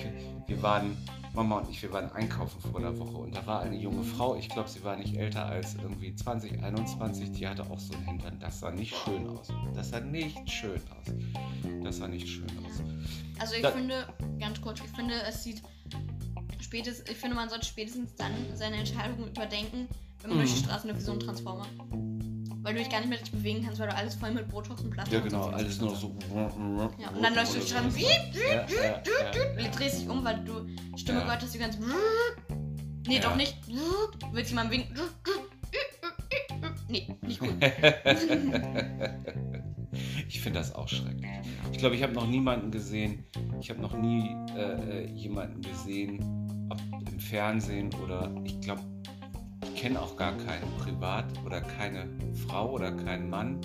[0.47, 0.97] wir waren,
[1.33, 4.37] Mama und ich, wir waren einkaufen vor der Woche und da war eine junge Frau,
[4.37, 8.05] ich glaube, sie war nicht älter als irgendwie 20, 21, die hatte auch so einen
[8.05, 8.39] Hintern.
[8.39, 9.49] Das sah nicht schön aus.
[9.75, 11.13] Das sah nicht schön aus.
[11.83, 12.81] Das sah nicht schön aus.
[13.37, 14.07] Also ich Da- finde,
[14.39, 15.61] ganz kurz, ich finde, es sieht
[16.65, 19.87] spätestens, ich finde, man sollte spätestens dann seine Entscheidungen überdenken,
[20.21, 20.41] wenn man Mhm.
[20.43, 21.65] durch die Straßen läuft wie so ein Transformer.
[22.63, 24.81] Weil du dich gar nicht mehr richtig bewegen kannst, weil du alles voll mit Botox
[24.81, 26.15] und Plastik Ja, und genau, alles nur so.
[26.33, 28.09] Ja, und dann läufst du durch die Straßen, Ja,
[28.65, 29.31] ja, ja.
[29.31, 30.65] Du drehst dich um, weil du
[30.97, 31.25] Stimme Ja.
[31.25, 31.77] gehört hast, die ganz.
[33.07, 33.55] Nee, doch nicht.
[34.31, 34.99] Willst du jemandem winken?
[36.87, 37.53] Nee, nicht gut.
[40.27, 41.29] Ich finde das auch schrecklich.
[41.71, 43.25] Ich glaube, ich habe noch niemanden gesehen,
[43.59, 46.79] ich habe noch nie äh, äh, jemanden gesehen, ob
[47.11, 48.81] im Fernsehen oder ich glaube,
[49.63, 52.07] ich kenne auch gar keinen privat oder keine
[52.47, 53.59] Frau oder keinen Mann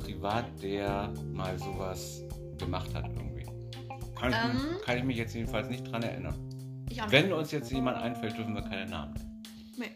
[0.00, 2.22] privat, der mal sowas
[2.58, 3.44] gemacht hat irgendwie.
[4.18, 4.52] Kann ich, Ähm.
[4.72, 6.34] mich, kann ich mich jetzt jedenfalls nicht dran erinnern.
[6.88, 7.02] Nicht.
[7.10, 9.42] Wenn uns jetzt jemand einfällt, dürfen wir keine Namen nennen.
[9.78, 9.90] Nee.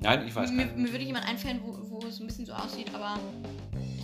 [0.00, 0.82] Nein, ich weiß Mir, keinen.
[0.82, 3.18] mir würde jemand einfallen, wo, wo es ein bisschen so aussieht, aber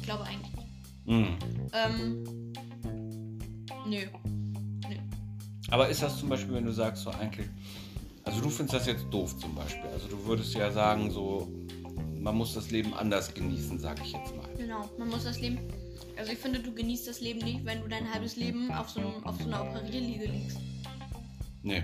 [0.09, 0.65] glaube eigentlich.
[1.05, 1.37] Mhm.
[1.73, 2.53] Ähm.
[3.87, 3.99] Nö.
[5.71, 7.47] Aber ist das zum Beispiel, wenn du sagst, so eigentlich,
[8.25, 9.89] also du findest das jetzt doof zum Beispiel.
[9.93, 11.47] Also du würdest ja sagen, so,
[12.19, 14.49] man muss das Leben anders genießen, sage ich jetzt mal.
[14.57, 14.89] Genau.
[14.99, 15.59] Man muss das Leben.
[16.17, 19.01] Also ich finde, du genießt das Leben nicht, wenn du dein halbes Leben auf so,
[19.01, 20.59] einem, auf so einer Operierliege liegst.
[21.63, 21.83] Nee,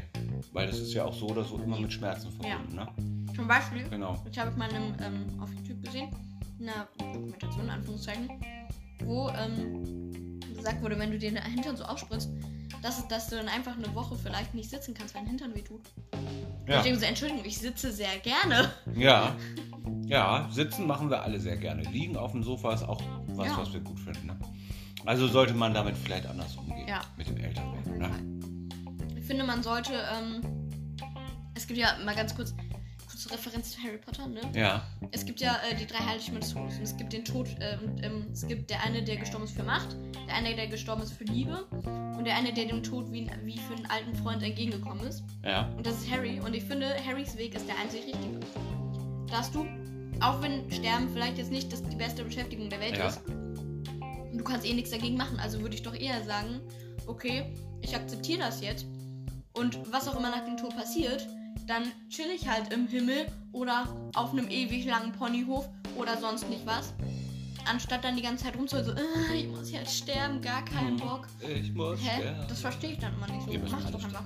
[0.52, 2.88] weil das ist ja auch so oder so immer mit Schmerzen verbunden, ne?
[3.37, 4.22] Zum Beispiel, Genau.
[4.30, 6.08] ich habe mal in einem, ähm, auf YouTube gesehen,
[6.60, 8.28] einer Dokumentation, in Anführungszeichen,
[9.04, 12.30] wo ähm, gesagt wurde, wenn du dir den Hintern so aufspritzt,
[12.82, 15.80] dass, dass du dann einfach eine Woche vielleicht nicht sitzen kannst, weil dein Hintern wehtut.
[16.68, 16.78] Ja.
[16.78, 18.70] Ich denke so, Entschuldigung, ich sitze sehr gerne.
[18.96, 19.34] ja.
[20.06, 21.82] Ja, sitzen machen wir alle sehr gerne.
[21.84, 23.56] Liegen auf dem Sofa ist auch was, Ja.
[23.58, 24.38] was wir gut finden, ne?
[25.06, 26.86] Also sollte man damit vielleicht anders umgehen.
[26.86, 27.00] Ja.
[27.16, 29.18] Mit dem Älterwerden, ne?
[29.18, 30.42] Ich finde, man sollte, ähm,
[31.54, 32.54] es gibt ja mal ganz kurz,
[33.24, 34.40] kurze Referenz zu Harry Potter, ne?
[34.54, 34.82] Ja.
[35.12, 36.76] Es gibt ja äh, die drei Heiligtümer des Todes.
[36.76, 39.56] Und es gibt den Tod, äh, und, ähm, es gibt der eine, der gestorben ist
[39.56, 41.64] für Macht, der eine, der gestorben ist für Liebe
[42.16, 45.24] und der eine, der dem Tod wie, wie für einen alten Freund entgegengekommen ist.
[45.44, 45.68] Ja.
[45.76, 46.40] Und das ist Harry.
[46.40, 48.40] Und ich finde, Harrys Weg ist der einzig richtige.
[49.28, 49.66] Da hast du,
[50.20, 53.08] auch wenn Sterben vielleicht jetzt nicht das, die beste Beschäftigung der Welt Ja.
[53.08, 56.60] ist, und du kannst eh nichts dagegen machen, also würde ich doch eher sagen,
[57.06, 58.87] okay, ich akzeptiere das jetzt.
[59.52, 61.28] Und was auch immer nach dem Tod passiert,
[61.66, 66.66] dann chill ich halt im Himmel oder auf einem ewig langen Ponyhof oder sonst nicht
[66.66, 66.92] was.
[67.66, 68.92] Anstatt dann die ganze Zeit rumzuholen, so,
[69.33, 71.09] äh, ich muss jetzt sterben, gar keinen Hm.
[71.09, 71.27] Bock.
[71.40, 71.98] Ich muss.
[72.03, 72.20] Hä?
[72.20, 72.44] sterben.
[72.48, 73.53] Das verstehe ich dann immer nicht so.
[73.59, 74.24] Müssen Mach doch einfach.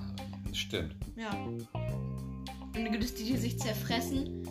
[0.51, 0.95] Stimmt.
[1.15, 1.31] Ja.
[1.31, 1.67] Und
[2.73, 4.43] dann gibt es die, die sich zerfressen,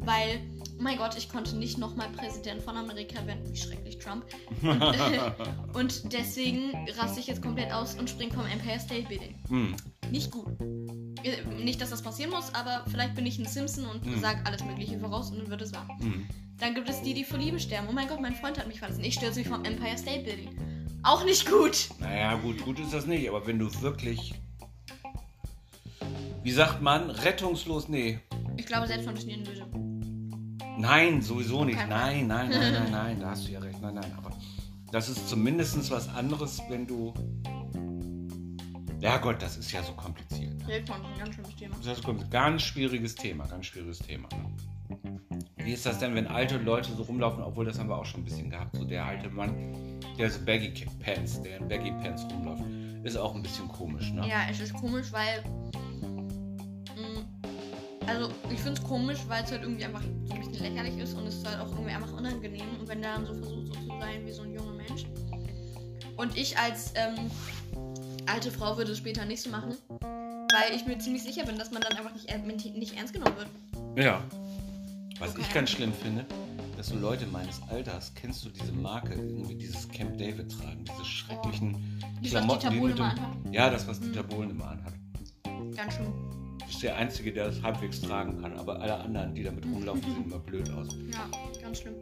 [0.00, 0.40] weil,
[0.78, 3.40] mein Gott, ich konnte nicht nochmal Präsident von Amerika werden.
[3.50, 4.24] Wie schrecklich Trump.
[4.62, 5.32] Und, äh,
[5.78, 9.34] und deswegen raste ich jetzt komplett aus und springe vom Empire State Building.
[9.48, 9.76] hm.
[10.10, 10.46] Nicht gut.
[11.22, 14.20] Äh, Nicht, dass das passieren muss, aber vielleicht bin ich ein Simpson und Hm.
[14.20, 15.86] sag alles Mögliche voraus und dann wird es wahr.
[16.00, 16.26] Hm.
[16.58, 17.86] Dann gibt es die, die vor Liebe sterben.
[17.90, 19.04] Oh mein Gott, mein Freund hat mich verlassen.
[19.04, 20.50] Ich stürze mich vom Empire State Building.
[21.02, 21.88] Auch nicht gut.
[22.00, 24.34] Naja, gut, gut ist das nicht, aber wenn du wirklich.
[26.42, 27.10] Wie sagt man?
[27.10, 27.88] Rettungslos?
[27.88, 28.20] Nee.
[28.56, 29.66] Ich glaube, selbst von böse.
[30.78, 31.78] Nein, sowieso nicht.
[31.78, 33.80] Kein Nein, nein, nein, nein, nein, da hast du ja recht.
[33.82, 34.30] Nein, nein, aber
[34.92, 37.12] das ist zumindest was anderes, wenn du.
[39.00, 40.56] Ja Gott, das ist ja so kompliziert.
[40.66, 40.74] Ne?
[40.74, 40.84] Ein
[41.18, 41.76] ganz schönes Thema.
[41.84, 44.28] Das ist ein ganz schwieriges Thema, ganz schwieriges Thema.
[44.30, 44.98] Ne?
[45.56, 48.22] Wie ist das denn, wenn alte Leute so rumlaufen, obwohl das haben wir auch schon
[48.22, 49.54] ein bisschen gehabt, so der alte Mann,
[50.18, 52.62] der so Baggy Pants, der in Baggy Pants rumläuft,
[53.04, 54.26] ist auch ein bisschen komisch, ne?
[54.26, 55.44] Ja, es ist komisch, weil.
[58.08, 61.14] Also, ich finde es komisch, weil es halt irgendwie einfach so ein bisschen lächerlich ist
[61.14, 62.64] und es ist halt auch irgendwie einfach unangenehm.
[62.80, 65.04] Und wenn der dann so versucht, so zu sein wie so ein junger Mensch.
[66.16, 67.30] Und ich als ähm,
[68.26, 71.70] alte Frau würde es später nicht so machen, weil ich mir ziemlich sicher bin, dass
[71.70, 73.48] man dann einfach nicht, er- nicht ernst genommen wird.
[74.04, 74.22] Ja.
[75.18, 75.42] Was Okay.
[75.42, 76.24] ich ganz schlimm finde,
[76.76, 81.04] dass so Leute meines Alters, kennst du diese Marke, irgendwie dieses Camp David tragen, diese
[81.04, 81.72] schrecklichen
[82.20, 83.28] Die, was Klamotten, Dieter die Bohlen immer anhat.
[83.52, 84.04] Ja, das, was Mhm.
[84.04, 84.92] Dieter Bohlen immer anhat.
[85.76, 86.06] Ganz schön.
[86.68, 90.24] Ist der Einzige, der das halbwegs tragen kann, aber alle anderen, die damit rumlaufen, sehen
[90.24, 90.88] immer blöd aus.
[91.12, 91.28] Ja,
[91.62, 91.94] ganz schlimm.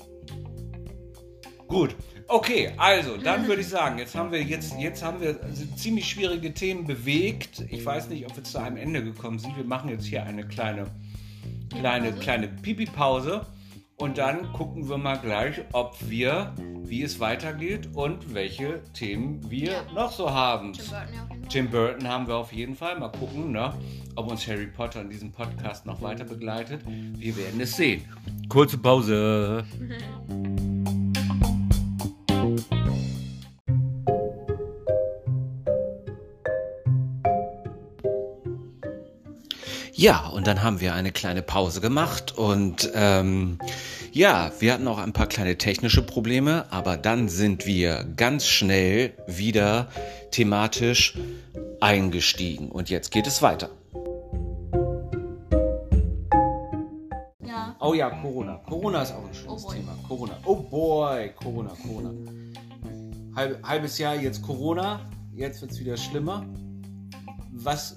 [1.69, 1.97] Gut,
[2.29, 5.37] okay, also dann würde ich sagen, jetzt haben wir jetzt, jetzt haben wir
[5.77, 7.65] ziemlich schwierige Themen bewegt.
[7.71, 9.57] Ich weiß nicht, ob wir zu einem Ende gekommen sind.
[9.57, 10.87] Wir machen jetzt hier eine kleine,
[11.71, 13.47] kleine, kleine Pipi-Pause
[13.97, 19.73] und dann gucken wir mal gleich, ob wir, wie es weitergeht und welche Themen wir
[19.73, 19.83] Ja.
[19.95, 20.73] noch so haben.
[20.75, 21.49] Tim Burton ja.
[21.49, 22.99] Tim Burton haben wir auf jeden Fall.
[22.99, 23.73] Mal gucken, ne,
[24.15, 26.83] ob uns Harry Potter in diesem Podcast noch weiter begleitet.
[26.87, 28.05] Wir werden es sehen.
[28.49, 29.65] Kurze Pause.
[39.99, 43.59] Ja, und dann haben wir eine kleine Pause gemacht und ähm,
[44.13, 49.15] ja, wir hatten auch ein paar kleine technische Probleme, aber dann sind wir ganz schnell
[49.27, 49.89] wieder
[50.33, 51.17] thematisch
[51.81, 53.71] eingestiegen und jetzt geht es weiter.
[57.43, 57.75] Ja.
[57.81, 58.57] Oh ja, Corona.
[58.69, 59.73] Corona ist auch ein schönes Oh.
[59.73, 59.97] Thema.
[60.07, 60.37] Corona.
[60.45, 62.11] Oh boy, Corona, Corona.
[63.35, 66.45] Halb, halbes Jahr jetzt Corona, jetzt wird es wieder schlimmer.
[67.53, 67.97] Was,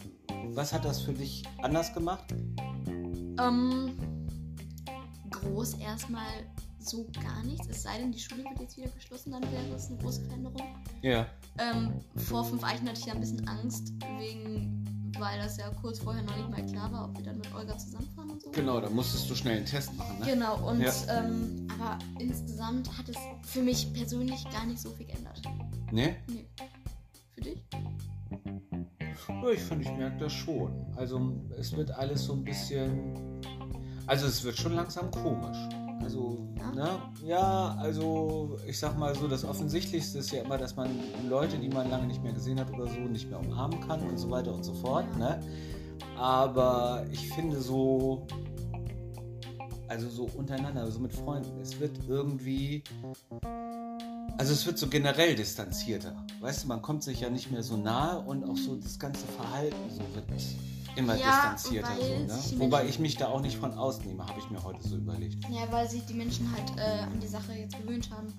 [0.55, 2.33] was hat das für dich anders gemacht?
[3.39, 3.91] Ähm,
[5.29, 6.27] groß erstmal
[6.79, 7.67] so gar nichts.
[7.67, 10.61] Es sei denn, die Schule wird jetzt wieder geschlossen, dann wäre es eine große Veränderung.
[11.01, 11.27] Ja.
[11.57, 15.99] Ähm, vor fünf Eichen hatte ich ja ein bisschen Angst, wegen, weil das ja kurz
[15.99, 18.51] vorher noch nicht mal klar war, ob wir dann mit Olga zusammenfahren und so.
[18.51, 20.25] Genau, da musstest du schnell einen Test machen, ne?
[20.25, 20.93] Genau, und Ja.
[21.09, 25.41] ähm, aber insgesamt hat es für mich persönlich gar nicht so viel geändert.
[25.91, 26.15] Ne?
[26.27, 26.45] Nee.
[27.35, 27.63] Für dich?
[29.27, 30.71] Ja, ich finde, ich merke das schon.
[30.95, 33.13] Also es wird alles so ein bisschen.
[34.07, 35.57] Also es wird schon langsam komisch.
[36.01, 36.71] Also, Ja?
[36.71, 36.89] ne?
[37.23, 40.89] Ja, also ich sag mal so, das Offensichtlichste ist ja immer, dass man
[41.29, 44.17] Leute, die man lange nicht mehr gesehen hat oder so, nicht mehr umarmen kann und
[44.17, 45.39] so weiter und so fort, ne?
[46.17, 48.25] Aber ich finde so.
[49.87, 51.59] Also so untereinander, so mit Freunden.
[51.59, 52.83] Es wird irgendwie.
[54.39, 56.15] Also es wird so generell distanzierter.
[56.39, 59.27] Weißt du, man kommt sich ja nicht mehr so nahe und auch so das ganze
[59.27, 60.29] Verhalten so wird
[60.95, 61.91] immer Ja, distanzierter.
[61.99, 62.61] So, ne?
[62.61, 65.43] Wobei ich mich da auch nicht von ausnehme, habe ich mir heute so überlegt.
[65.49, 68.33] Ja, weil sich die Menschen halt äh, an die Sache jetzt gewöhnt haben.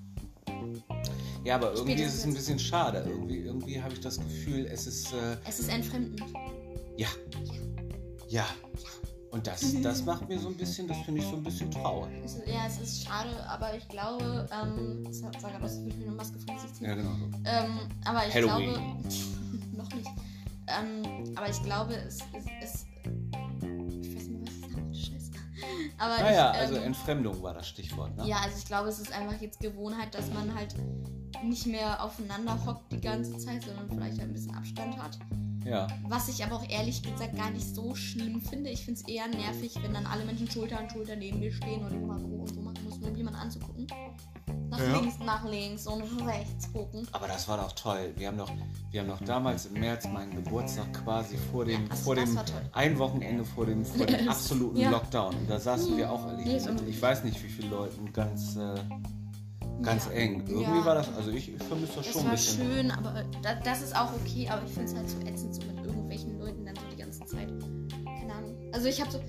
[1.45, 3.05] Ja, aber irgendwie ist es Spätestens ein bisschen schade.
[3.07, 6.23] Irgendwie, irgendwie habe ich das Gefühl, es ist äh, Es ist entfremdend.
[6.97, 7.09] ja,
[8.27, 8.47] ja.
[9.31, 12.13] Und das, das macht mir so ein bisschen, das finde ich so ein bisschen traurig.
[12.25, 15.89] Es ist, ja, es ist schade, aber ich glaube, ähm, das hat Saga das will
[15.89, 16.89] ich mir eine Maske vom Gesicht ziehen.
[16.89, 17.27] Ja, genau so.
[17.45, 18.73] Ähm, aber ich Halloween.
[18.73, 18.93] glaube.
[19.77, 20.11] noch nicht.
[20.67, 22.87] Ähm, aber ich glaube, es ist.
[24.03, 25.31] Ich weiß nicht mehr, was ich sagen wollte, scheiße.
[25.99, 28.27] Aber Naja, ich, also ähm, Entfremdung war das Stichwort, ne?
[28.27, 30.75] Ja, also ich glaube, es ist einfach jetzt Gewohnheit, dass man halt
[31.45, 35.19] nicht mehr aufeinander hockt die ganze Zeit, sondern vielleicht ein bisschen Abstand hat.
[35.65, 35.87] Ja.
[36.09, 38.71] Was ich aber auch ehrlich gesagt gar nicht so schlimm finde.
[38.71, 41.85] Ich finde es eher nervig, wenn dann alle Menschen Schulter an Schulter neben mir stehen
[41.85, 43.87] und mal so und so machen muss, nur um jemanden anzugucken.
[44.71, 44.99] Nach Ja.
[45.01, 47.07] links, nach links und rechts gucken.
[47.13, 48.13] Aber das war doch toll.
[48.17, 48.51] Wir haben doch,
[48.91, 52.39] wir haben doch damals im März meinen Geburtstag quasi vor dem, Ja, das- vor dem
[52.73, 54.91] ein Wochenende vor dem, vor dem absoluten.
[54.91, 55.35] Lockdown.
[55.35, 58.75] Und da saßen wir auch alle immer- ich weiß nicht, wie viele Leuten ganz, äh,
[59.83, 60.13] ganz Ja.
[60.13, 60.41] eng.
[60.47, 60.85] Irgendwie Ja.
[60.85, 62.71] war das, also ich, ich vermisse das Es schon ein war bisschen.
[62.71, 65.63] schön, aber da, das ist auch okay, aber ich finde es halt so ätzend, so
[65.63, 67.49] mit irgendwelchen Leuten dann so die ganze Zeit.
[68.21, 68.57] Keine Ahnung.
[68.73, 69.21] Also ich habe so,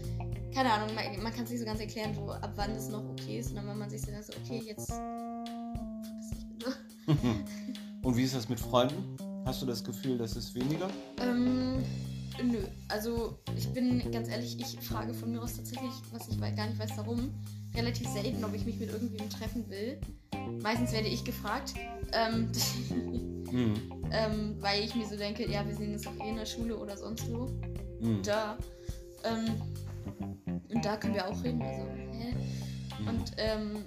[0.53, 3.03] keine Ahnung, man, man kann es nicht so ganz erklären, so ab wann es noch
[3.09, 3.49] okay ist.
[3.51, 4.91] Und dann wenn man sich so denkt, so, okay, jetzt.
[8.03, 9.17] Und wie ist das mit Freunden?
[9.45, 10.87] Hast du das Gefühl, das ist weniger?
[11.19, 11.83] Ähm,
[12.43, 12.59] nö.
[12.89, 16.79] Also ich bin ganz ehrlich, ich frage von mir aus tatsächlich, was ich gar nicht
[16.79, 17.31] weiß warum,
[17.76, 19.99] relativ selten, ob ich mich mit irgendwem treffen will.
[20.61, 21.74] Meistens werde ich gefragt.
[22.13, 22.51] Ähm,
[23.51, 23.74] Hm.
[24.11, 26.78] ähm, weil ich mir so denke, ja, wir sehen uns doch eh in der Schule
[26.78, 27.49] oder sonst wo.
[27.99, 28.22] Hm.
[28.24, 28.57] Da.
[29.26, 29.49] Ähm,
[30.74, 31.61] und da können wir auch reden.
[31.61, 32.34] Also, hä?
[32.97, 33.07] Hm.
[33.07, 33.84] Und ähm,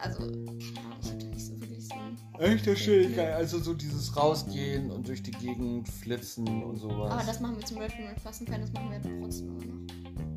[0.00, 1.94] also, keine Ahnung, ich habe da nicht so wirklich so.
[2.38, 3.32] Echt, das ist geil.
[3.32, 7.10] Also so dieses Rausgehen und durch die Gegend flitzen und sowas.
[7.10, 10.27] Aber das machen wir zum Beispiel mit Klassenfeiern, das machen wir trotzdem immer noch.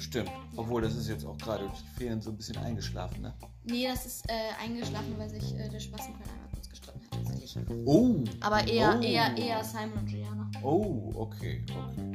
[0.00, 0.30] Stimmt.
[0.56, 3.34] Obwohl, das ist jetzt auch gerade durch die Ferien so ein bisschen eingeschlafen, ne?
[3.64, 4.32] Nee, das ist äh,
[4.62, 7.56] eingeschlafen, weil sich äh, der Spaßenfeind einmal kurz gestritten hat, tatsächlich.
[7.84, 8.24] Oh.
[8.40, 9.02] Aber eher, Oh.
[9.02, 10.50] eher, eher Simon und Juliana.
[10.62, 12.14] Oh, okay, okay.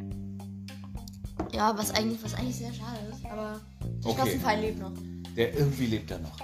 [1.53, 4.21] Ja, was eigentlich, was eigentlich sehr schade ist, aber der Okay.
[4.21, 4.91] Spaßenfeind lebt noch.
[5.35, 6.37] Der irgendwie lebt er noch.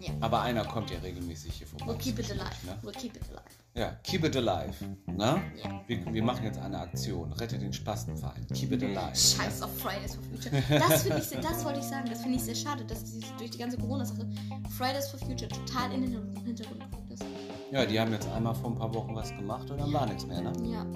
[0.00, 0.12] Ja.
[0.20, 1.86] Aber einer kommt ja regelmäßig hier vorbei.
[1.92, 2.44] We'll keep it alive.
[2.66, 2.78] Ne?
[2.82, 3.42] We'll keep it alive.
[3.76, 4.72] Ja, keep it alive.
[5.06, 5.42] Ne?
[5.62, 5.82] Ja.
[5.86, 7.30] Wir, wir machen jetzt eine Aktion.
[7.34, 8.46] Rette den Spastenverein.
[8.54, 9.14] Keep it alive.
[9.14, 10.62] Scheiß auf Fridays for Future.
[10.78, 13.50] Das ich, sehr- das wollte ich sagen, das finde ich sehr schade, dass diese, durch
[13.50, 14.26] die ganze Corona-Sache
[14.70, 16.12] Fridays for Future total in den
[16.44, 17.24] Hintergrund gerückt ist.
[17.70, 20.24] Ja, die haben jetzt einmal vor ein paar Wochen was gemacht und dann war nichts
[20.26, 20.52] mehr, ne?
[20.72, 20.86] Ja.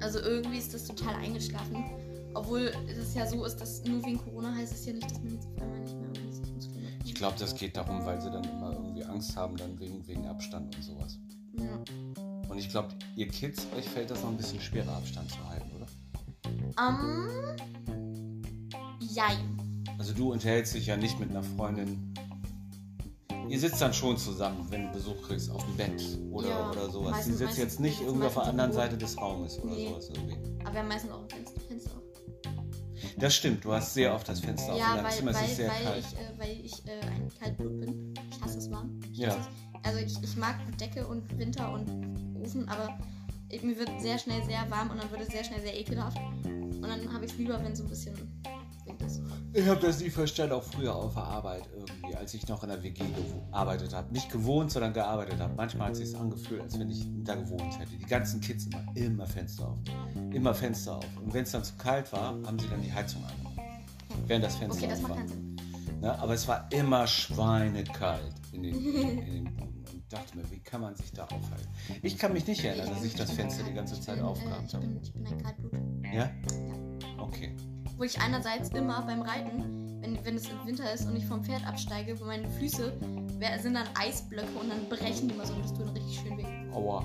[0.00, 1.84] Also irgendwie ist das total eingeschlafen.
[2.32, 5.34] Obwohl es ja so ist, dass nur wegen Corona heißt es ja nicht, dass man
[5.34, 8.44] jetzt auf einmal nicht mehr irgendwie sich Ich glaube, das geht darum, weil sie dann
[8.44, 11.18] immer irgendwie Angst haben, dann wegen, wegen Abstand und sowas.
[11.58, 11.84] Ja.
[12.48, 15.70] Und ich glaube, ihr Kids, euch fällt das noch ein bisschen schwerer, Abstand zu halten,
[15.76, 15.86] oder?
[16.78, 17.56] Ähm.
[19.00, 19.84] Jein.
[19.98, 22.12] Also du unterhältst dich ja nicht mit einer Freundin.
[23.48, 26.90] Ihr sitzt dann schon zusammen, wenn du Besuch kriegst, auf dem Bett oder, Ja, oder
[26.90, 27.24] sowas.
[27.26, 28.88] Sie sitzt jetzt nicht irgendwie auf der anderen irgendwo.
[28.90, 29.88] Seite des Raumes oder Nee.
[29.90, 30.36] sowas irgendwie.
[30.64, 32.02] Aber wir haben meistens auch ein Fenster, Fenster auf.
[33.18, 35.98] Das stimmt, du hast sehr oft das Fenster auf Ja, und dein weil, weil, weil
[36.00, 38.14] ich, äh, weil ich äh, ein Kaltblut bin.
[38.30, 38.98] Ich hasse es warm.
[39.12, 39.36] Ich Ja.
[39.84, 41.88] Also ich, ich mag Decke und Winter und
[42.42, 42.98] Ofen, aber
[43.48, 46.18] ich, mir wird sehr schnell sehr warm und dann wird es sehr schnell sehr ekelhaft.
[46.44, 48.14] Und dann habe ich es lieber, wenn es so ein bisschen
[48.84, 49.22] wind ist.
[49.52, 52.70] Ich habe das nie verstanden, auch früher auf der Arbeit irgendwie, als ich noch in
[52.70, 53.04] der WG
[53.50, 54.12] gearbeitet habe.
[54.12, 55.54] Nicht gewohnt, sondern gearbeitet habe.
[55.54, 57.96] Manchmal hat es sich angefühlt, als wenn ich da gewohnt hätte.
[57.96, 59.78] Die ganzen Kids immer, immer Fenster auf.
[60.32, 61.06] Immer Fenster auf.
[61.22, 63.54] Und wenn es dann zu kalt war, haben sie dann die Heizung angemacht.
[64.26, 65.56] Während das Fenster Okay, das macht keinen Sinn.
[66.00, 66.18] Ne?
[66.18, 69.73] Aber es war immer schweinekalt in den, in, in den.
[70.04, 71.68] Und ich dachte mir, wie kann man sich da aufhalten?
[72.02, 74.86] Ich kann mich nicht erinnern, dass ich das Fenster die ganze Zeit aufgehabt habe.
[75.02, 75.72] ich bin ein Kaltblut.
[76.12, 76.30] Ja?
[77.18, 77.54] Okay.
[77.96, 81.42] Wo ich einerseits immer beim Reiten, wenn, wenn es im Winter ist und ich vom
[81.42, 82.92] Pferd absteige, wo meine Füße
[83.62, 86.38] sind dann Eisblöcke und dann brechen die immer so und das tut dann richtig schön
[86.38, 86.72] weh.
[86.72, 87.04] Aua.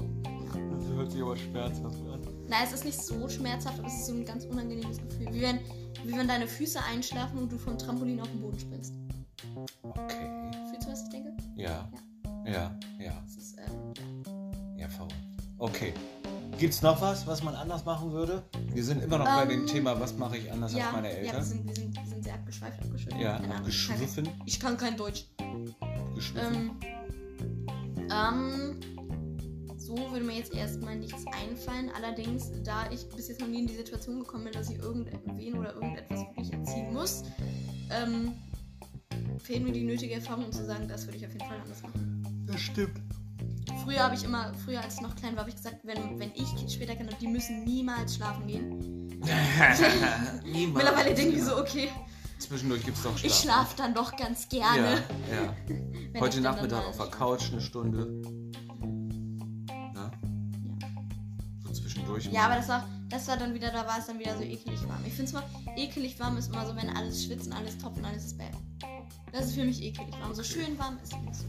[0.72, 2.22] Das hört sich aber schmerzhaft an.
[2.48, 5.28] Na, es ist nicht so schmerzhaft, aber es ist so ein ganz unangenehmes Gefühl.
[5.32, 5.60] Wie wenn,
[6.04, 8.94] wie wenn deine Füße einschlafen und du vom Trampolin auf den Boden springst.
[9.84, 10.52] Okay.
[10.70, 11.38] Fühlst du, was ich denke?
[11.56, 11.70] Ja.
[11.70, 11.90] Ja,
[12.52, 13.14] ja.
[13.26, 15.16] Das ist, ähm, Ja, verrückt.
[15.58, 15.94] Okay.
[16.58, 18.44] Gibt's noch was, was man anders machen würde?
[18.74, 21.08] Wir sind immer noch bei dem Ähm, Thema, was mache ich anders ja, als meine
[21.10, 21.44] ja wir, Eltern?
[21.44, 23.18] sind, wir, sind, wir sind sehr abgeschweift, abgeschweift.
[23.22, 24.26] Ja, abgeschwiffen.
[24.26, 25.26] Ich kann, ich kann kein Deutsch.
[26.16, 26.72] Geschwiffen.
[27.98, 28.80] Ähm, ähm,
[29.78, 31.90] so würde mir jetzt erstmal nichts einfallen.
[31.96, 35.58] Allerdings, da ich bis jetzt noch nie in die Situation gekommen bin, dass ich irgendwen
[35.58, 37.24] oder irgendetwas wirklich erziehen muss,
[37.90, 38.34] ähm,
[39.40, 41.82] fehlt mir die nötige Erfahrung, um zu sagen, das würde ich auf jeden Fall anders
[41.82, 42.19] machen.
[42.52, 43.00] Das stimmt.
[43.84, 46.32] Früher habe ich immer, früher als ich noch klein war, habe ich gesagt, wenn, wenn
[46.34, 49.08] ich später kenne, die müssen niemals schlafen gehen.
[50.46, 50.84] Niemals.
[50.84, 51.90] Mittlerweile denke ich so, okay,
[52.40, 53.32] Zwischendurch gibt's doch Schlaf.
[53.32, 55.04] ich schlafe dann doch ganz Ja, gerne.
[55.30, 55.54] ja.
[56.14, 57.08] ich Heute Nachmittag mal auf der.
[57.08, 58.22] Couch eine Stunde.
[59.94, 60.12] Ja.
[61.66, 62.26] So zwischendurch.
[62.32, 64.88] Ja, aber das war, das war dann wieder, da war es dann wieder so ekelig
[64.88, 65.04] warm.
[65.06, 65.44] Ich finde zwar,
[65.76, 68.52] ekelig warm ist immer so, wenn alles schwitzt und alles tropft und alles ist bad.
[69.34, 70.34] Das ist für mich ekelig warm.
[70.34, 71.44] So schön warm ist nicht so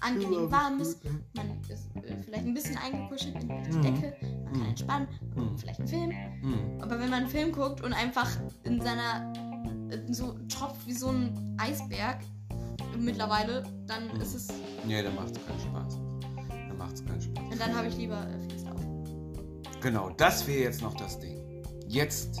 [0.00, 1.00] angenehm warm ist.
[1.34, 3.80] Man ist äh, vielleicht ein bisschen eingekuschelt in die.
[3.80, 4.16] Decke.
[4.20, 4.68] Man kann Mhm.
[4.68, 6.10] entspannen, man guckt vielleicht einen Film.
[6.42, 6.80] Hm.
[6.80, 8.28] Aber wenn man einen Film guckt und einfach
[8.64, 9.32] in seiner
[9.90, 12.18] äh, so tropft wie so ein Eisberg
[12.98, 14.48] mittlerweile, dann ist es.
[14.86, 15.98] Nee, da macht's keinen Spaß.
[16.68, 17.44] Da macht's keinen Spaß.
[17.52, 19.80] Und dann habe ich lieber äh, Fenster auf.
[19.80, 21.62] Genau, das wäre jetzt noch das Ding.
[21.88, 22.40] Jetzt,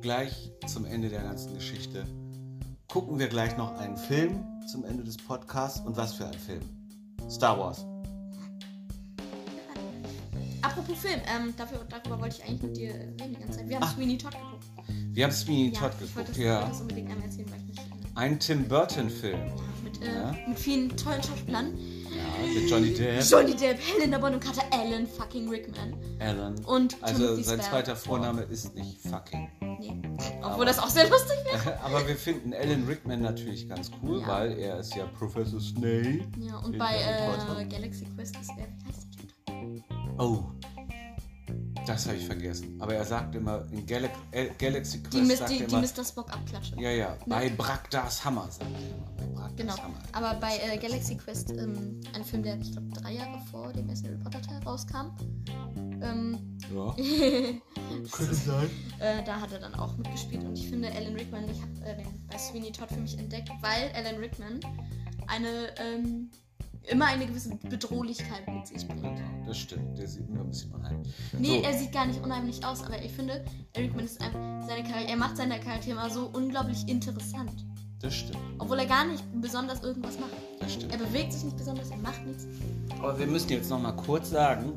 [0.00, 2.06] gleich zum Ende der ganzen Geschichte,
[2.96, 5.80] gucken wir gleich noch einen Film zum Ende des Podcasts.
[5.80, 6.62] Und was für ein Film?
[7.28, 7.84] Star Wars.
[10.62, 13.68] Apropos Film, ähm, dafür, darüber wollte ich eigentlich mit dir reden die ganze Zeit.
[13.68, 13.88] Wir haben Ah.
[13.94, 14.64] Sweeney Todd geguckt.
[15.12, 16.66] Wir haben Sweeney ja, Todd geguckt, das, ja.
[16.68, 17.78] das unbedingt einmal erzählen, weil ich nicht.
[17.80, 19.40] Äh, Ein Tim Burton-Film.
[19.46, 19.52] ja,
[19.84, 20.34] mit, äh, Ja.
[20.48, 21.74] mit vielen tollen Schauspielern.
[22.16, 26.54] Ja, mit Johnny Depp, Johnny Depp, Helena Bonham Carter, Alan fucking Rickman Alan.
[26.64, 27.70] und Also Timothy sein Spall.
[27.70, 29.48] zweiter Vorname ist nicht fucking.
[29.78, 29.92] Nee.
[30.40, 31.78] Aber- Obwohl das auch sehr lustig wäre.
[31.84, 34.28] Aber wir finden Alan Rickman natürlich ganz cool, Ja.
[34.28, 36.20] weil er ist ja Professor Snape.
[36.40, 38.66] Ja, und bei äh, Galaxy Quest ist er.
[38.66, 39.06] Wie heißt
[39.48, 39.84] der Typ?
[40.18, 40.44] Oh.
[41.86, 42.76] Das habe ich vergessen.
[42.80, 45.74] Aber er sagt immer, in Galax äh, Galaxy Quest Die, Mis sagt die, er die
[45.74, 46.04] immer, Mr.
[46.04, 46.74] Spock abklatsche.
[46.80, 49.06] ja, ja, bei Bragdas Hammer, sagt er immer.
[49.16, 49.76] Bei Bragdas Genau.
[49.78, 49.94] Hammer.
[50.12, 53.88] Aber bei äh, Galaxy Quest, ähm, ein Film, der, ich glaube, drei Jahre vor dem
[53.88, 55.16] ersten Harry Potter Teil rauskam.
[56.02, 57.60] Ähm, Ja, äh,
[58.10, 58.70] könnte sein.
[59.24, 62.26] da hat er dann auch mitgespielt und ich finde Alan Rickman, ich habe äh, den
[62.26, 64.60] bei Sweeney Todd für mich entdeckt, weil Alan Rickman
[65.28, 66.30] eine ähm,
[66.88, 69.02] immer eine gewisse Bedrohlichkeit mit sich bringt.
[69.02, 69.98] Genau, das stimmt.
[69.98, 71.12] Der sieht immer ein bisschen unheimlich.
[71.38, 71.62] Nee, So.
[71.64, 75.08] er sieht gar nicht unheimlich aus, aber ich finde, Eric Rickman ist einfach seine Charakter,
[75.08, 77.64] er macht seine Charaktere immer so unglaublich interessant.
[78.00, 78.38] Das stimmt.
[78.58, 80.32] Obwohl er gar nicht besonders irgendwas macht.
[80.60, 80.92] Das stimmt.
[80.92, 82.46] Er bewegt sich nicht besonders, er macht nichts.
[82.98, 84.72] Aber wir müssen jetzt noch mal kurz sagen,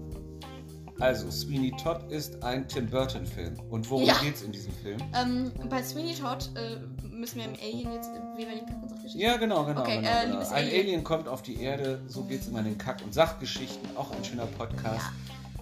[0.99, 3.57] also Sweeney Todd ist ein Tim Burton Film.
[3.70, 4.16] Und worum Ja.
[4.22, 4.97] geht's in diesem Film?
[5.14, 6.78] Ähm, bei Sweeney Todd äh,
[7.20, 9.22] müssen wir im Alien jetzt, wie bei den Kack- und Sachgeschichten.
[9.22, 9.82] Ja, genau, genau.
[9.82, 10.39] Okay, genau, äh, genau.
[10.39, 10.82] Ein Alien.
[10.82, 14.24] Alien kommt auf die Erde, so geht's immer in den Kack- und Sachgeschichten, auch ein
[14.24, 15.05] schöner Podcast.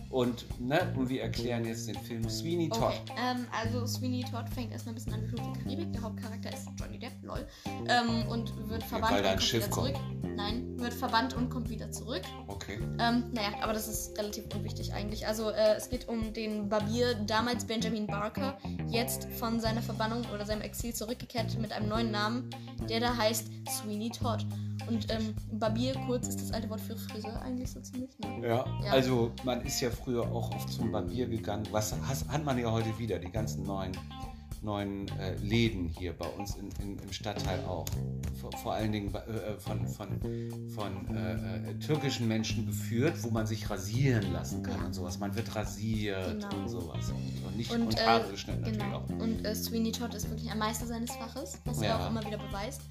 [0.10, 2.94] Und, ne, und wir erklären jetzt den Film Sweeney Todd.
[3.04, 5.92] Okay, ähm, also Sweeney Todd fängt erstmal ein bisschen an wie Fluch der Karibik.
[5.92, 7.46] Der Hauptcharakter ist Johnny Depp, lol.
[7.66, 9.96] Ähm, und wird verbannt weil da ein kommt Schiff wieder zurück.
[10.38, 12.22] Nein, wird verbannt und kommt wieder zurück.
[12.46, 12.78] Okay.
[13.00, 15.26] Ähm, naja, aber das ist relativ unwichtig eigentlich.
[15.26, 18.56] Also äh, es geht um den Barbier, damals Benjamin Barker,
[18.88, 22.52] jetzt von seiner Verbannung oder seinem Exil zurückgekehrt mit einem neuen Namen,
[22.88, 24.46] der da heißt Sweeney Todd.
[24.88, 28.12] Und ähm, Barbier kurz ist das alte Wort für Friseur eigentlich so ziemlich.
[28.20, 28.48] Ne?
[28.48, 28.92] Ja, Ja.
[28.92, 31.68] also man ist ja früher auch oft zum Barbier gegangen.
[31.72, 33.92] Was has, hat man ja heute wieder, die ganzen neuen,
[34.68, 37.86] neuen äh, Läden hier bei uns in, in, im Stadtteil auch.
[38.40, 40.20] Vor, vor allen Dingen äh, von, von,
[40.76, 44.86] von äh, äh, türkischen Menschen geführt, wo man sich rasieren lassen kann Ja.
[44.86, 45.18] und sowas.
[45.18, 46.56] Man wird rasiert Genau.
[46.56, 47.10] und sowas.
[47.10, 48.98] Und, nicht, Und, und, äh, Haare geschnitten natürlich Genau.
[48.98, 49.10] auch.
[49.10, 52.06] Und äh, Sweeney Todd ist wirklich ein Meister seines Faches, was er Ja.
[52.06, 52.82] auch immer wieder beweist.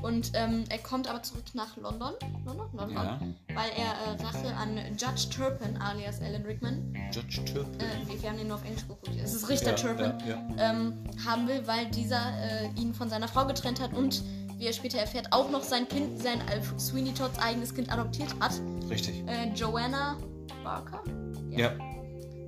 [0.00, 2.14] Und ähm, er kommt aber zurück nach London,
[2.46, 3.20] London, London, Ja,
[3.54, 7.78] weil er äh, Rache an Judge Turpin alias Alan Rickman, Judge Turpin.
[7.80, 10.42] äh, wir, wir haben den nur auf Englisch geguckt, es ist Richter ja, Turpin, Ja,
[10.58, 14.22] ähm, haben will, weil dieser äh, ihn von seiner Frau getrennt hat und,
[14.58, 16.40] wie er später erfährt, auch noch sein Kind, sein
[16.78, 18.52] Sweeney Todds eigenes Kind adoptiert hat.
[18.88, 19.22] Richtig.
[19.26, 20.16] Äh, Joanna
[20.64, 21.02] Barker,
[21.50, 21.72] Ja,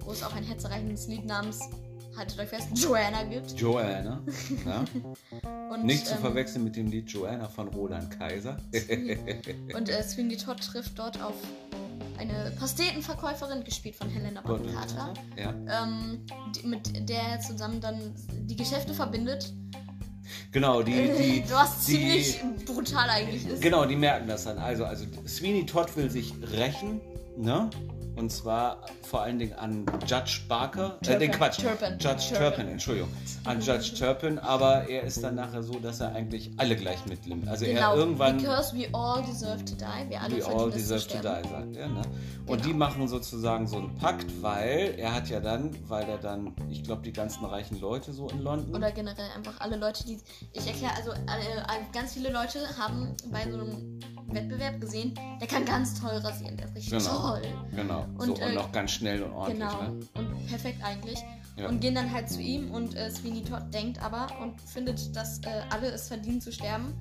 [0.01, 1.61] wo es auch ein herzerreichendes Lied namens,
[2.17, 3.53] haltet euch fest, Joanna gibt.
[3.53, 4.23] Joanna.
[4.65, 4.85] ja.
[5.73, 8.57] Und, Nicht zu ähm, verwechseln mit dem Lied Joanna von Roland Kaiser.
[9.75, 11.35] Und äh, Sweeney Todd trifft dort auf
[12.19, 15.83] eine Pastetenverkäuferin, gespielt von Helena Bonham Carter, Ja.
[15.85, 16.21] ähm,
[16.55, 19.53] die, mit der er zusammen dann die Geschäfte verbindet.
[20.53, 23.61] Genau, die, die, Was die, ziemlich brutal eigentlich ist.
[23.61, 24.59] Genau, die merken das dann.
[24.59, 27.01] Also, also Sweeney Todd will sich rächen,
[27.37, 27.69] ne?
[28.17, 30.97] Und zwar vor allen Dingen an Judge Barker.
[31.01, 31.59] Äh, Turpin, den Quatsch.
[31.61, 32.39] Turpin, Judge Turpin.
[32.39, 32.69] Turpin.
[32.69, 33.09] Entschuldigung.
[33.45, 37.49] An Judge Turpin, aber er ist dann nachher so, dass er eigentlich alle gleich mitnimmt.
[37.49, 38.37] Also er Genau, irgendwann.
[38.39, 40.11] because we all deserve to die.
[40.11, 41.89] Wir alle We all deserve to die, sagt er.
[41.89, 42.03] Ne?
[42.47, 42.57] Und Genau.
[42.63, 46.83] die machen sozusagen so einen Pakt, weil er hat ja dann, weil er dann, ich
[46.85, 48.75] glaube, die ganzen reichen Leute so in London.
[48.75, 50.19] Oder generell einfach alle Leute, die.
[50.53, 53.99] Ich erkläre, also alle, alle, ganz viele Leute haben bei so einem
[54.35, 57.31] Wettbewerb gesehen, der kann ganz toll rasieren, der ist richtig Genau.
[57.31, 57.43] toll.
[57.75, 58.07] genau.
[58.19, 59.69] Und, so, und äh, noch ganz schnell und ordentlich.
[59.69, 59.83] Genau.
[59.83, 60.01] Ne?
[60.15, 61.19] Und perfekt eigentlich.
[61.57, 61.69] Ja.
[61.69, 65.39] Und gehen dann halt zu ihm und äh, Sweeney Todd denkt aber und findet, dass
[65.43, 66.95] äh, alle es verdienen zu sterben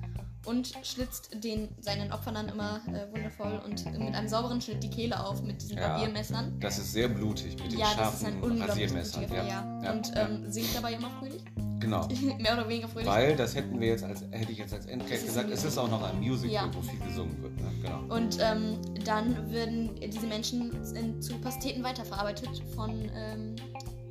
[0.46, 4.90] und schlitzt den seinen Opfern dann immer äh, wundervoll und mit einem sauberen Schnitt die
[4.90, 5.88] Kehle auf mit diesen Ja.
[5.88, 6.60] Barbiermessern.
[6.60, 9.20] Das ist sehr blutig mit den Ja, das ist ein scharfen Rasiermessern.
[9.26, 9.80] blutiger Ja.
[9.82, 9.92] Ja.
[9.92, 11.42] Und ähm, singt dabei immer fröhlich.
[11.84, 12.08] Genau.
[12.40, 13.08] Mehr oder weniger fröhlich.
[13.08, 15.64] Weil das hätten wir jetzt als hätte ich jetzt als Es Endcase ist gesagt, es
[15.64, 16.70] ist auch noch ein Musical, Ja.
[16.74, 17.56] wo viel gesungen wird.
[17.60, 17.70] Ne?
[17.82, 18.14] Genau.
[18.14, 23.56] Und ähm, dann werden diese Menschen in, zu Pasteten weiterverarbeitet von ähm,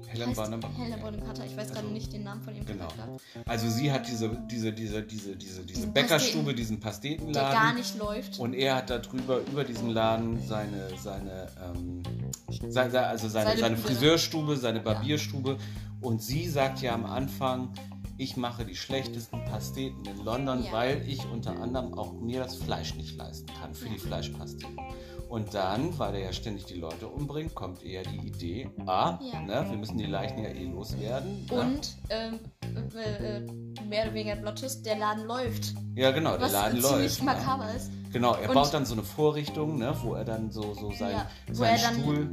[0.07, 0.61] Helen Bonham.
[0.61, 1.43] Carter.
[1.45, 2.85] Ich weiß gerade Also, nicht den Namen von ihrem Genau.
[2.87, 3.17] Charakter.
[3.47, 7.51] Also sie hat diese, diese, diese, diese, diese, diese Diesen Bäckerstube, diesen Der Pastetenladen.
[7.53, 8.37] gar nicht läuft.
[8.39, 12.03] Und er hat da drüber, über diesem Laden, seine, seine, ähm,
[12.69, 13.77] seine also seine, Seine seine.
[13.77, 15.57] Friseurstube, seine Barbierstube.
[16.03, 17.69] Und sie sagt ja am Anfang,
[18.17, 20.71] ich mache die schlechtesten Pasteten in London, Ja.
[20.71, 24.77] weil ich unter anderem auch mir das Fleisch nicht leisten kann für die Fleischpasteten.
[25.29, 29.41] Und dann, weil er ja ständig die Leute umbringt, kommt eher die Idee, ah, Ja.
[29.41, 31.47] ne, wir müssen die Leichen ja eh loswerden.
[31.49, 32.39] Und ähm,
[32.95, 33.41] äh, äh,
[33.89, 35.73] mehr oder weniger Plot-Twist, der Laden läuft.
[35.95, 37.19] Ja, genau, der Was Laden ziemlich läuft.
[37.19, 37.25] ne?
[37.25, 37.89] makaber ist.
[38.11, 41.13] Genau, er Und- baut dann so eine Vorrichtung, ne, wo er dann so, so sein,
[41.13, 42.29] Ja, seinen Stuhl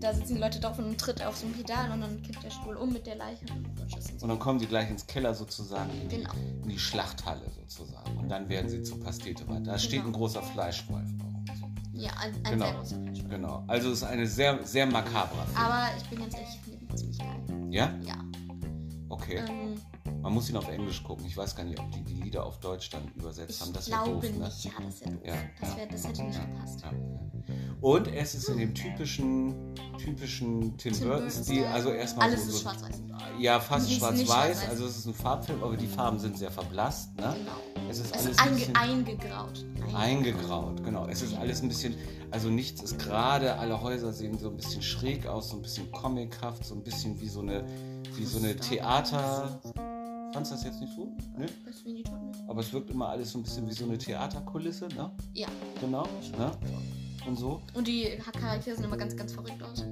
[0.00, 2.50] Da sitzen die Leute drauf und tritt auf so ein Pedal und dann kippt der
[2.50, 3.44] Stuhl um mit der Leiche.
[3.52, 4.24] und rutscht und so.
[4.24, 6.30] und dann kommen sie gleich ins Keller sozusagen, in, Genau.
[6.34, 8.16] die, in die Schlachthalle sozusagen.
[8.18, 9.60] Und dann werden sie zu Pastete weiter.
[9.72, 10.18] Da steht ein Genau.
[10.18, 11.54] großer Fleischwolf auch.
[11.56, 11.68] so.
[11.98, 12.64] Ja, ein, ein Genau.
[12.66, 13.24] sehr großer Fleisch.
[13.28, 15.56] Genau, also es ist eine sehr, sehr makabrer Film.
[15.56, 17.66] Aber ich bin ganz ehrlich, ich finde ziemlich geil.
[17.70, 17.92] ja?
[18.02, 18.14] Ja.
[19.08, 19.42] Okay.
[19.48, 19.74] Ähm,
[20.22, 21.24] Man muss ihn auf Englisch gucken.
[21.26, 23.72] Ich weiß gar nicht, ob die die Lieder auf Deutsch dann übersetzt ich haben.
[23.72, 24.44] Das wäre glaube doof, ne?
[24.48, 24.64] nicht.
[24.64, 25.22] Ja, das wäre doof.
[25.24, 26.82] Ja, das, wär, das hätte nicht gepasst.
[27.80, 29.54] Und es ist in dem typischen,
[29.98, 31.64] typischen Tim, Tim Burton-Stil.
[31.66, 33.02] Also erstmal Alles so, ist so schwarz-weiß.
[33.38, 34.68] Ja, fast schwarz-weiß.
[34.68, 37.14] Also es ist ein Farbfilm, aber die Farben sind sehr verblasst.
[37.16, 37.36] Ne?
[37.38, 37.88] Genau.
[37.88, 39.64] Es ist Es alles ist ein einge bisschen eingegraut.
[39.94, 40.84] eingegraut.
[40.84, 41.06] Genau.
[41.06, 41.94] Es ist alles ein bisschen,
[42.32, 43.54] also nichts ist gerade.
[43.58, 47.20] Alle Häuser sehen so ein bisschen schräg aus, so ein bisschen comichaft, so ein bisschen
[47.20, 47.64] wie so eine,
[48.18, 49.60] wie so eine Theater.
[50.32, 51.06] Fandest du das jetzt nicht so?
[51.36, 51.46] Ne?
[51.64, 52.10] Todd nicht.
[52.46, 55.10] Aber es wirkt immer alles so ein bisschen wie so eine Theaterkulisse, ne?
[55.34, 55.48] Ja.
[55.80, 56.02] Genau.
[56.36, 56.50] Ne?
[57.26, 57.62] Und so.
[57.74, 59.84] Und die Charaktere sehen immer ganz, ganz verrückt aus.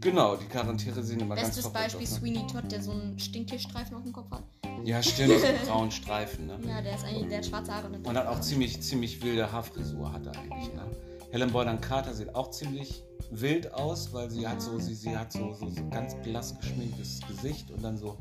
[0.00, 2.22] Genau, die Charaktere sehen immer Bestes ganz Beispiel verrückt aus.
[2.22, 2.34] Ne?
[2.34, 4.42] Sweeney Todd, der so einen Stinktierstreifen auf dem Kopf hat.
[4.84, 6.58] Ja, stimmt, so einen braunen Streifen, ne?
[6.66, 7.88] Ja, der ist eigentlich, der hat schwarze Haare.
[7.88, 10.90] Und hat auch ziemlich, ziemlich wilde Haarfrisur, hat er eigentlich, ne?
[11.30, 15.32] Helen Bonham Carter sieht auch ziemlich wild aus, weil sie hat so, sie, sie hat
[15.32, 18.18] so, so, so ganz blass geschminktes Gesicht und dann so,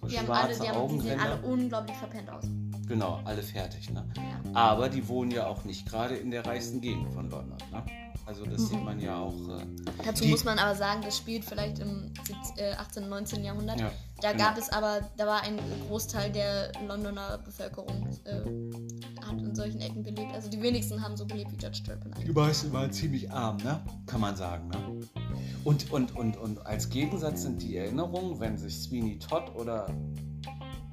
[0.00, 1.48] so Die haben alle, schwarze die, haben, die sehen alle Augenränder.
[1.48, 2.44] unglaublich verpennt aus.
[2.88, 4.08] Genau, alle fertig, ne?
[4.16, 4.50] Ja.
[4.54, 7.84] Aber die wohnen ja auch nicht gerade in der reichsten Gegend von London, ne?
[8.24, 8.66] Also das Mhm.
[8.66, 9.34] sieht man ja auch.
[9.60, 9.66] Äh,
[10.04, 13.44] Dazu muss man aber sagen, das spielt vielleicht im 17, äh, 18., 19.
[13.44, 13.78] Jahrhundert.
[13.78, 14.44] ja, Da genau.
[14.44, 18.40] gab es aber, da war ein Großteil der Londoner Bevölkerung äh,
[19.24, 20.32] hat in solchen Ecken gelebt.
[20.34, 23.80] Also die wenigsten haben so gelebt wie Judge Turpin Die meisten waren ziemlich arm, ne?
[24.06, 24.78] Kann man sagen, ne?
[25.64, 29.86] Und, und, und, und als Gegensatz sind die Erinnerungen, wenn sich Sweeney Todd oder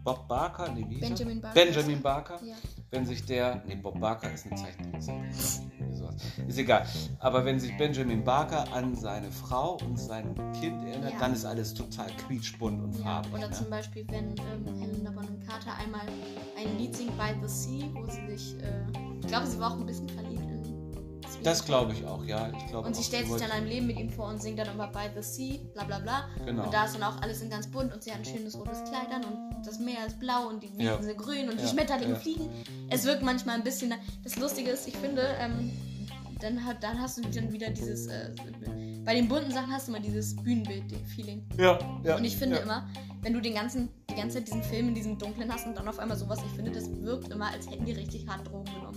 [0.04, 1.00] Bob Barker, nee, wie?
[1.00, 1.54] Benjamin Barker.
[1.64, 2.56] Benjamin Barker, Ja.
[2.92, 5.30] wenn sich der, nee, Bob Barker ist eine Zeichentrickserie.
[6.48, 6.86] Ist egal.
[7.20, 11.20] Aber wenn sich Benjamin Barker an seine Frau und sein Kind erinnert, Ja.
[11.20, 13.34] dann ist alles total quietschbunt und Ja, farbig.
[13.34, 13.52] oder ne?
[13.54, 16.02] zum Beispiel, wenn ähm, Helena Bonham Carter einmal
[16.58, 18.84] ein Lied singt by the Sea, wo sie sich, äh,
[19.22, 20.33] ich glaube, sie war auch ein bisschen verliebt
[21.44, 22.50] Das glaube ich auch, ja.
[22.58, 24.68] Ich glaube Und sie stellt sich dann ein Leben mit ihm vor und singt dann
[24.70, 26.30] immer by the Sea, bla bla bla.
[26.46, 26.64] Genau.
[26.66, 28.84] Und da ist dann auch alles in ganz bunt und sie hat ein schönes rotes
[28.86, 31.02] Kleid an und das Meer ist blau und die Wiesen Ja.
[31.02, 32.20] sind grün und die Ja, Schmetterlinge ja.
[32.20, 32.50] fliegen.
[32.90, 33.94] Es wirkt manchmal ein bisschen.
[34.24, 35.72] Das Lustige ist, ich finde, ähm,
[36.42, 38.08] dann, hat, dann hast du dann wieder dieses.
[38.08, 38.32] Äh,
[39.06, 41.46] bei den bunten Sachen hast du immer dieses Bühnenbild-Feeling.
[41.58, 42.16] Ja, ja.
[42.18, 42.88] Und ich finde immer,
[43.22, 45.88] wenn du den ganzen, die ganze Zeit diesen Film in diesem Dunklen hast und dann
[45.88, 48.93] auf einmal sowas, ich finde, das wirkt immer, als hätten die richtig hart Drogen genommen.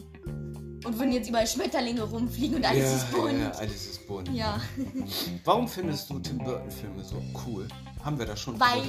[0.85, 3.39] Und würden jetzt überall Schmetterlinge rumfliegen und alles ja, ist bunt.
[3.41, 4.29] Ja, alles ist bunt.
[4.35, 4.61] Ja,
[5.45, 7.67] Warum findest du Tim Burton Filme so cool?
[8.05, 8.83] Haben wir da schon weil,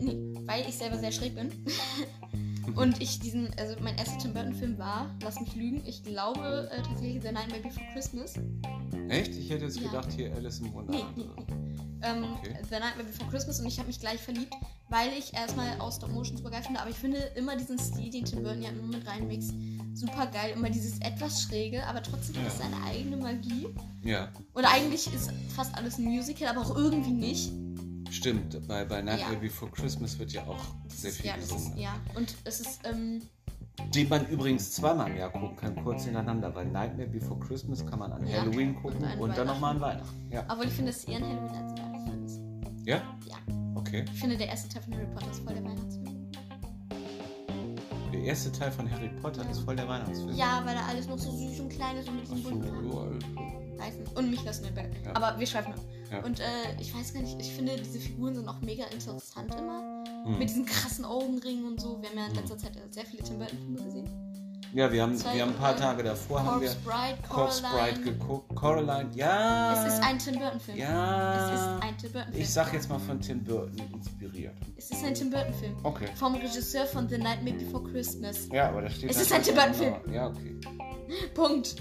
[0.00, 0.16] nee,
[0.46, 1.50] weil ich selber sehr schräg bin.
[2.76, 6.70] Und ich diesen, also mein erster Tim Burton Film war, lass mich lügen, ich glaube
[6.72, 8.34] äh, tatsächlich The Nightmare Before Christmas.
[9.08, 9.34] Echt?
[9.34, 9.88] Ich hätte jetzt Ja.
[9.88, 11.16] gedacht, hier Alice im Nee, Wunderland.
[11.16, 11.34] nee, so.
[11.36, 11.58] nee.
[12.04, 12.54] Ähm, Okay.
[12.70, 14.54] The Nightmare Before Christmas und ich habe mich gleich verliebt,
[14.88, 18.10] weil ich erstmal aus Stop Motion super geil finde, aber ich finde immer diesen Stil,
[18.10, 19.52] den Tim Burton ja immer mit reinmixt,
[19.94, 20.52] super geil.
[20.56, 22.64] Immer dieses etwas schräge, aber trotzdem hat es Ja.
[22.64, 23.68] seine eigene Magie.
[24.02, 27.52] Ja, Und eigentlich ist fast alles ein Musical, aber auch irgendwie nicht.
[28.10, 28.66] stimmt.
[28.68, 29.38] Bei, bei Nightmare Ja.
[29.40, 31.72] Before Christmas wird ja auch Das sehr ist, viel ja, das gesungen.
[31.74, 31.94] ist, ja.
[32.14, 33.22] Und es ist, ähm,
[33.94, 36.54] Die man übrigens zweimal im Jahr gucken kann, kurz hintereinander.
[36.54, 38.42] Weil Nightmare Before Christmas kann man an Ja.
[38.42, 40.28] Halloween gucken Und und, an dann nochmal an Weihnachten.
[40.30, 40.44] Ja.
[40.48, 42.86] obwohl ich finde, dass eher ein Halloween als ein Weihnachtsfilm ist.
[42.86, 42.96] Ja?
[43.26, 43.36] Ja.
[43.74, 44.04] Okay.
[44.12, 46.01] Ich finde, der erste Teil von Harry Potter ist voll der Weihnachtsfilm.
[48.12, 50.36] Der erste Teil von Harry Potter ist voll der Weihnachtsfilm.
[50.36, 52.72] Ja, weil da alles noch so süß und klein ist und mit so, bunten ja,
[52.72, 53.18] also.
[53.78, 54.06] Reifen.
[54.14, 54.90] Und Michael Snellberg.
[55.04, 55.16] Ja.
[55.16, 55.80] Aber wir schweifen ab.
[56.10, 56.22] Ja.
[56.24, 56.44] Und äh,
[56.78, 60.04] ich weiß gar nicht, ich finde, diese Figuren sind auch mega interessant immer.
[60.24, 60.38] Hm.
[60.38, 62.00] Mit diesen krassen Augenringen und so.
[62.02, 62.36] Wir haben ja in Hm.
[62.36, 64.21] letzter Zeit sehr viele Tim Burton-Filme gesehen.
[64.74, 67.62] Ja, wir haben, Zwei- wir haben ein paar Tage davor haben wir Corpse Bride, Corpse
[67.62, 68.54] Bride geguckt.
[68.56, 69.84] Coraline, ja.
[69.86, 70.78] Es ist ein Tim Burton-Film.
[70.78, 71.34] Ja.
[71.54, 72.42] Es ist ein Tim Burton-Film.
[72.42, 74.54] Ich sag jetzt mal von Tim Burton inspiriert.
[74.76, 75.76] Es ist ein Tim Burton-Film.
[75.82, 76.08] Okay.
[76.14, 78.48] Vom Regisseur von The Nightmare Before Christmas.
[78.50, 79.10] Ja, aber da steht.
[79.10, 79.94] Es ist ein Tim Burton-Film.
[80.04, 80.56] genau- Ja, okay.
[81.34, 81.76] Punkt.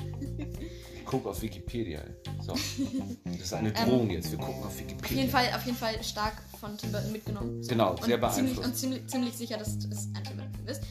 [0.93, 2.01] Ich guck auf Wikipedia.
[2.41, 2.53] So.
[3.25, 4.31] Das ist eine Drohung jetzt.
[4.31, 5.27] Wir gucken auf Ähm, Auf jeden Wikipedia.
[5.29, 7.61] Fall, auf jeden Fall stark von Tim Burton mitgenommen.
[7.67, 8.67] Genau, und sehr ziemlich, beeinflusst.
[8.67, 9.79] und ziemlich, ziemlich sicher, dass es
[10.13, 10.81] ein Tim Burton-Film ist.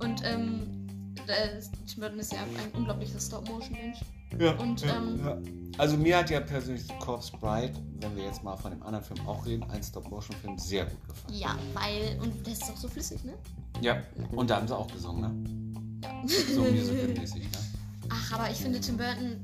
[0.00, 0.83] Und ähm, äh,
[1.26, 3.98] Tim Burton ist ja ein unglaublicher Stop-Motion-Mensch.
[4.38, 5.38] Ja, und, ja, ähm, ja.
[5.78, 9.26] Also mir hat ja persönlich Corpse Bride, wenn wir jetzt mal von dem anderen Film
[9.26, 11.34] auch reden, ein Stop-Motion-Film sehr gut gefallen.
[11.38, 13.34] Ja, weil, und das ist auch so flüssig, ne?
[13.80, 14.02] Ja.
[14.32, 16.00] Und da haben sie auch gesungen, ne?
[16.04, 16.28] Ja.
[16.54, 17.58] So musicalmäßig, ne?
[18.08, 19.42] Ach, aber ich finde Tim Burton,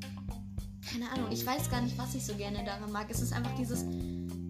[0.92, 3.06] keine Ahnung, ich weiß gar nicht, was ich so gerne daran mag.
[3.10, 3.84] Es ist einfach dieses,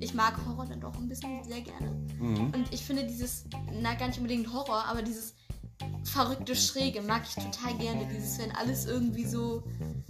[0.01, 1.91] ich mag Horror dann doch ein bisschen sehr gerne.
[2.19, 2.53] Mhm.
[2.55, 5.35] Und ich finde dieses, na gar nicht unbedingt Horror, aber dieses
[6.05, 8.07] verrückte Schräge mag ich total gerne.
[8.13, 9.63] Dieses, wenn alles irgendwie so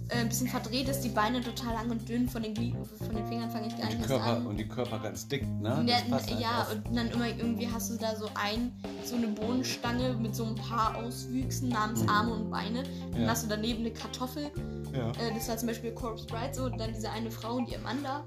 [0.09, 3.25] äh, ein bisschen verdreht ist, die Beine total lang und dünn, von den, von den
[3.27, 4.47] Fingern fange ich gar nicht Körper, an.
[4.47, 5.83] und die Körper ganz dick, ne?
[5.87, 6.75] Der, passt ja, einfach.
[6.85, 8.73] und dann immer irgendwie hast du da so ein,
[9.05, 12.09] so eine Bohnenstange mit so ein paar Auswüchsen namens Mhm.
[12.09, 12.83] Arme und Beine.
[13.11, 13.27] Dann Ja.
[13.29, 14.51] hast du daneben eine Kartoffel.
[14.93, 15.09] Ja.
[15.11, 16.63] Äh, das war zum Beispiel Corpse Bride so.
[16.65, 18.23] Und dann diese eine Frau und die Amanda.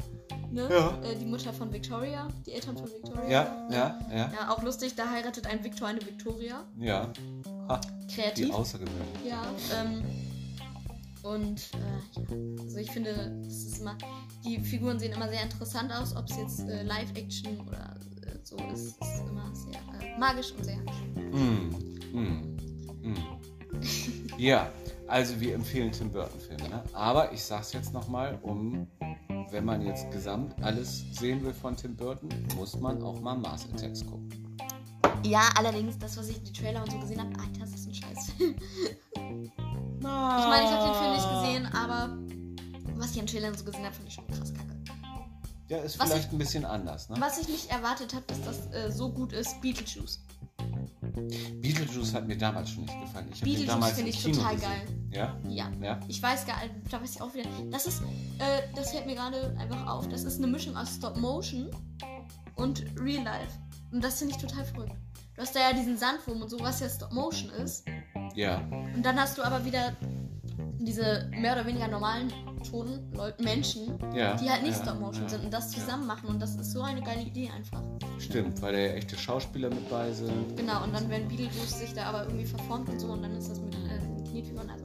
[0.51, 0.69] Ne?
[0.71, 0.99] Ja.
[1.03, 2.29] Äh, die Mutter von Victoria.
[2.47, 3.29] Die Eltern von Victoria.
[3.29, 6.65] Ja, ja, ja, Ja, auch lustig, da heiratet ein Victor eine Victoria.
[6.79, 7.13] ja.
[7.69, 8.53] Ha, die Kreativ.
[8.55, 9.25] außergewöhnlich.
[9.27, 9.43] Ja,
[9.75, 10.05] ähm.
[11.23, 13.97] Und äh, ja, also ich finde, das ist immer,
[14.45, 18.57] die Figuren sehen immer sehr interessant aus, ob es jetzt äh, Live-Action oder äh, so
[18.75, 20.77] ist, ist immer sehr äh, magisch und sehr
[21.17, 21.75] Mm,
[22.13, 22.57] mm,
[23.03, 23.17] mm.
[24.39, 24.71] ja,
[25.09, 26.83] also wir empfehlen Tim Burton Filme, ne?
[26.93, 28.87] Aber ich sag's jetzt nochmal, um
[29.55, 33.67] wenn man jetzt gesamt alles sehen will von Tim Burton, muss man auch mal Mars
[33.73, 34.29] Attacks gucken.
[35.25, 37.95] Ja, allerdings, das, was ich die Trailer und so gesehen habe, Alter, das ist ein
[37.95, 38.57] Scheißfilm.
[40.07, 42.19] Ich meine, ich habe den Film nicht gesehen, aber
[42.99, 44.75] was ich an Trailern so gesehen habe, fand ich schon krass kacke.
[45.69, 47.17] Ja, ist Was vielleicht ein bisschen anders, ne?
[47.21, 50.21] Was ich nicht erwartet habe, dass das äh, so gut ist, Beetlejuice.
[51.63, 53.29] Beetlejuice hat mir damals schon nicht gefallen.
[53.33, 55.04] Ich Beetlejuice finde ich Kino total gesehen.
[55.15, 55.37] Ja?
[55.49, 55.71] Ja.
[55.81, 56.01] Ja?
[56.09, 57.49] Ich weiß gar nicht, da weiß ich auch wieder.
[57.71, 60.09] Das ist, äh, das fällt mir gerade einfach auf.
[60.09, 61.71] Das ist eine Mischung aus Stop Motion
[62.57, 63.59] und Real Life.
[63.93, 64.93] Und das finde ich total verrückt.
[65.35, 67.85] Du hast da ja diesen Sandwurm und so, was ja Stop Motion ist.
[68.35, 68.59] Ja.
[68.95, 69.97] Und dann hast du aber wieder
[70.79, 72.33] diese mehr oder weniger normalen
[72.69, 74.35] toten Leute, Menschen, Ja.
[74.35, 75.29] die halt nicht ja, Stop Motion ja.
[75.29, 76.29] sind und das zusammen machen.
[76.29, 77.83] Und das ist so eine geile Idee einfach.
[78.19, 80.57] Stimmt, weil da ja echte Schauspieler mit bei sind.
[80.57, 83.51] Genau, und dann wenn Beetlejuice sich da aber irgendwie verformt und so und dann ist
[83.51, 84.71] das mit äh, Knetfiguren.
[84.71, 84.85] Also,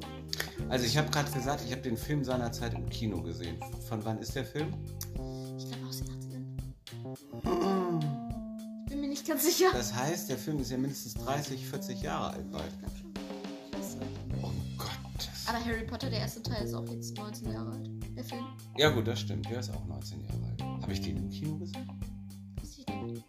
[0.70, 3.58] Also ich habe gerade gesagt, ich habe den Film seinerzeit im Kino gesehen.
[3.88, 4.74] Von wann ist der Film?
[5.58, 6.46] ich glaube aus den 80ern.
[8.86, 9.70] Ich bin mir nicht ganz sicher.
[9.74, 12.72] Das heißt, der Film ist ja mindestens 30, 40 Jahre alt bald.
[12.72, 13.14] Ich glaube schon.
[13.72, 14.12] Ich weiß es nicht.
[14.42, 14.90] Oh Gott.
[15.48, 17.90] Aber Harry Potter, der erste Teil, ist auch jetzt 19 Jahre alt.
[18.16, 18.46] Der Film.
[18.78, 19.50] Ja gut, das stimmt.
[19.50, 20.62] Der ist auch 19 Jahre alt.
[20.82, 21.88] Habe ich den im Kino gesehen?
[22.58, 23.26] Weiß ich nicht.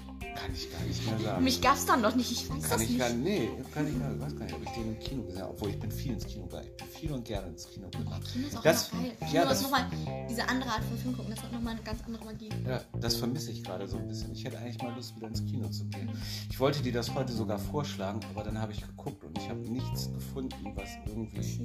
[0.34, 1.44] Kann ich gar nicht mehr sagen.
[1.44, 2.98] Mich gab's dann noch nicht, ich weiß kann das ich nicht.
[2.98, 5.42] gar nee, kann ich gar, ich weiß gar nicht, ob ich den im Kino gesehen
[5.42, 5.50] habe.
[5.52, 6.66] Obwohl ich bin viel ins Kino gegangen.
[6.70, 8.22] Ich bin viel und gerne ins Kino gegangen.
[8.32, 9.12] Kino ist auch Das- geil.
[9.32, 9.86] Ja, das- nochmal
[10.28, 12.48] diese andere Art von Film gucken, das hat nochmal eine ganz andere Magie.
[12.66, 14.32] Ja, das vermisse ich gerade so ein bisschen.
[14.32, 16.10] Ich hätte eigentlich mal Lust, wieder ins Kino zu gehen.
[16.50, 19.60] Ich wollte dir das heute sogar vorschlagen, aber dann habe ich geguckt und ich habe
[19.60, 21.62] nichts gefunden, was irgendwie,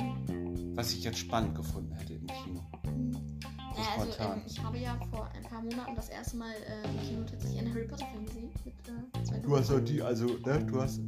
[0.76, 2.62] was ich jetzt spannend gefunden hätte im Kino.
[3.76, 6.88] So Naja, also ähm, ich habe ja vor ein paar Monaten das erste Mal äh,
[6.88, 8.45] im Kino tatsächlich einen Harry Potter Film gesehen.
[9.24, 11.00] Zwei Du hast doch die, also, ne, du hast.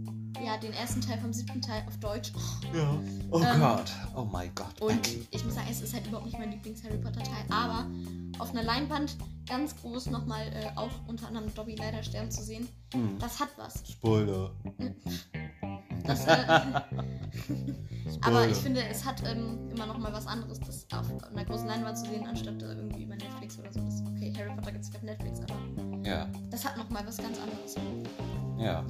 [0.46, 2.32] Ja, den ersten Teil vom siebten Teil auf Deutsch.
[2.74, 3.00] Ja.
[3.32, 3.92] Oh Ähm, Gott.
[4.16, 4.80] Oh mein Gott.
[4.80, 7.88] Und ich muss sagen, es ist halt überhaupt nicht mein Lieblings-Harry Potter-Teil, aber
[8.38, 12.68] auf einer Leinwand ganz groß nochmal äh, auch unter anderem Dobby leider sterben zu sehen,
[12.94, 13.18] Hm.
[13.20, 13.84] das hat was.
[13.90, 14.52] Spoiler.
[16.04, 16.38] Das, äh,
[18.22, 21.68] aber ich finde, es hat ähm, immer noch mal was anderes, das auf einer großen
[21.68, 23.80] Leinwand zu sehen, anstatt äh, irgendwie über Netflix oder so.
[23.82, 27.18] Das, okay, Harry Potter gibt es auf Netflix, aber Ja, das hat noch mal was
[27.18, 27.76] ganz anderes.
[28.58, 28.86] ja, Ja.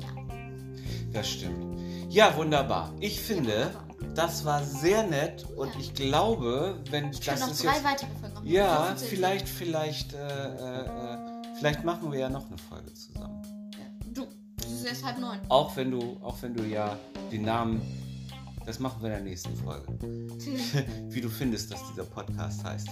[1.13, 1.78] das stimmt.
[2.09, 2.93] Ja, wunderbar.
[2.99, 4.13] Ich finde, wunderbar.
[4.15, 5.80] das war sehr nett und Ja.
[5.80, 7.84] ich glaube, wenn Ich das noch ist drei jetzt.
[7.84, 8.47] weitere Folgen machen.
[8.47, 11.18] Ja, vielleicht, vielleicht, äh, äh, äh,
[11.59, 13.41] vielleicht machen wir ja noch eine Folge zusammen.
[13.74, 13.86] Ja.
[14.13, 14.28] Du,
[14.65, 15.39] es ist erst halb neun.
[15.49, 16.95] Auch wenn du, auch wenn du ja
[17.32, 17.82] den Namen,
[18.68, 19.88] das machen wir in der nächsten Folge.
[21.09, 22.89] Wie du findest, dass dieser Podcast heißt.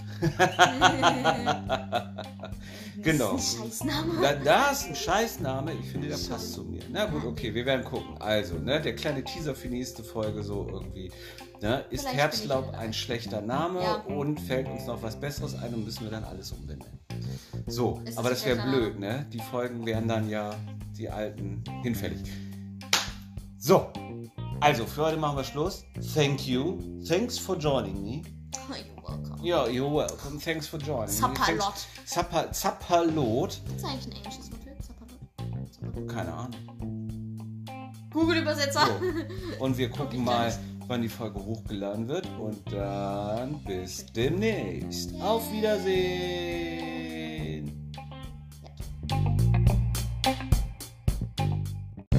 [3.04, 3.34] Genau.
[3.36, 4.22] Das ist ein Scheißname.
[4.22, 6.82] Da, da ist ein Scheißname, ich finde, der passt zu mir.
[6.92, 8.16] Na gut, okay, wir werden gucken.
[8.20, 11.12] Also, ne, der kleine Teaser für die nächste Folge so irgendwie.
[11.62, 13.96] Ne, ist Vielleicht Herbstlaub ein schlechter Name Ja.
[13.96, 17.00] und fällt uns noch was Besseres ein und müssen wir dann alles umbenennen.
[17.68, 19.26] So, Ist aber das wäre blöd, ne?
[19.34, 20.56] Die Folgen wären dann ja
[20.98, 22.20] die alten hinfällig.
[23.58, 23.92] So,
[24.62, 25.86] also für heute machen wir Schluss.
[26.14, 26.80] Thank you.
[27.08, 28.24] Thanks for joining me.
[28.56, 29.44] Oh, you're welcome.
[29.46, 30.40] Yeah, you're welcome.
[30.40, 31.12] Thanks for joining me.
[31.12, 32.54] Zapperlot.
[32.54, 33.62] Zapperlot.
[33.66, 35.74] Gibt es eigentlich ein englisches Wort für Zapperlot?
[35.74, 36.10] Zapperlot.
[36.10, 37.66] Keine Ahnung.
[38.12, 38.88] Google-Übersetzer.
[38.88, 39.64] So.
[39.64, 42.28] Und wir gucken mal, wann die Folge hochgeladen wird.
[42.40, 45.14] Und dann bis demnächst.
[45.22, 47.35] Auf Wiedersehen.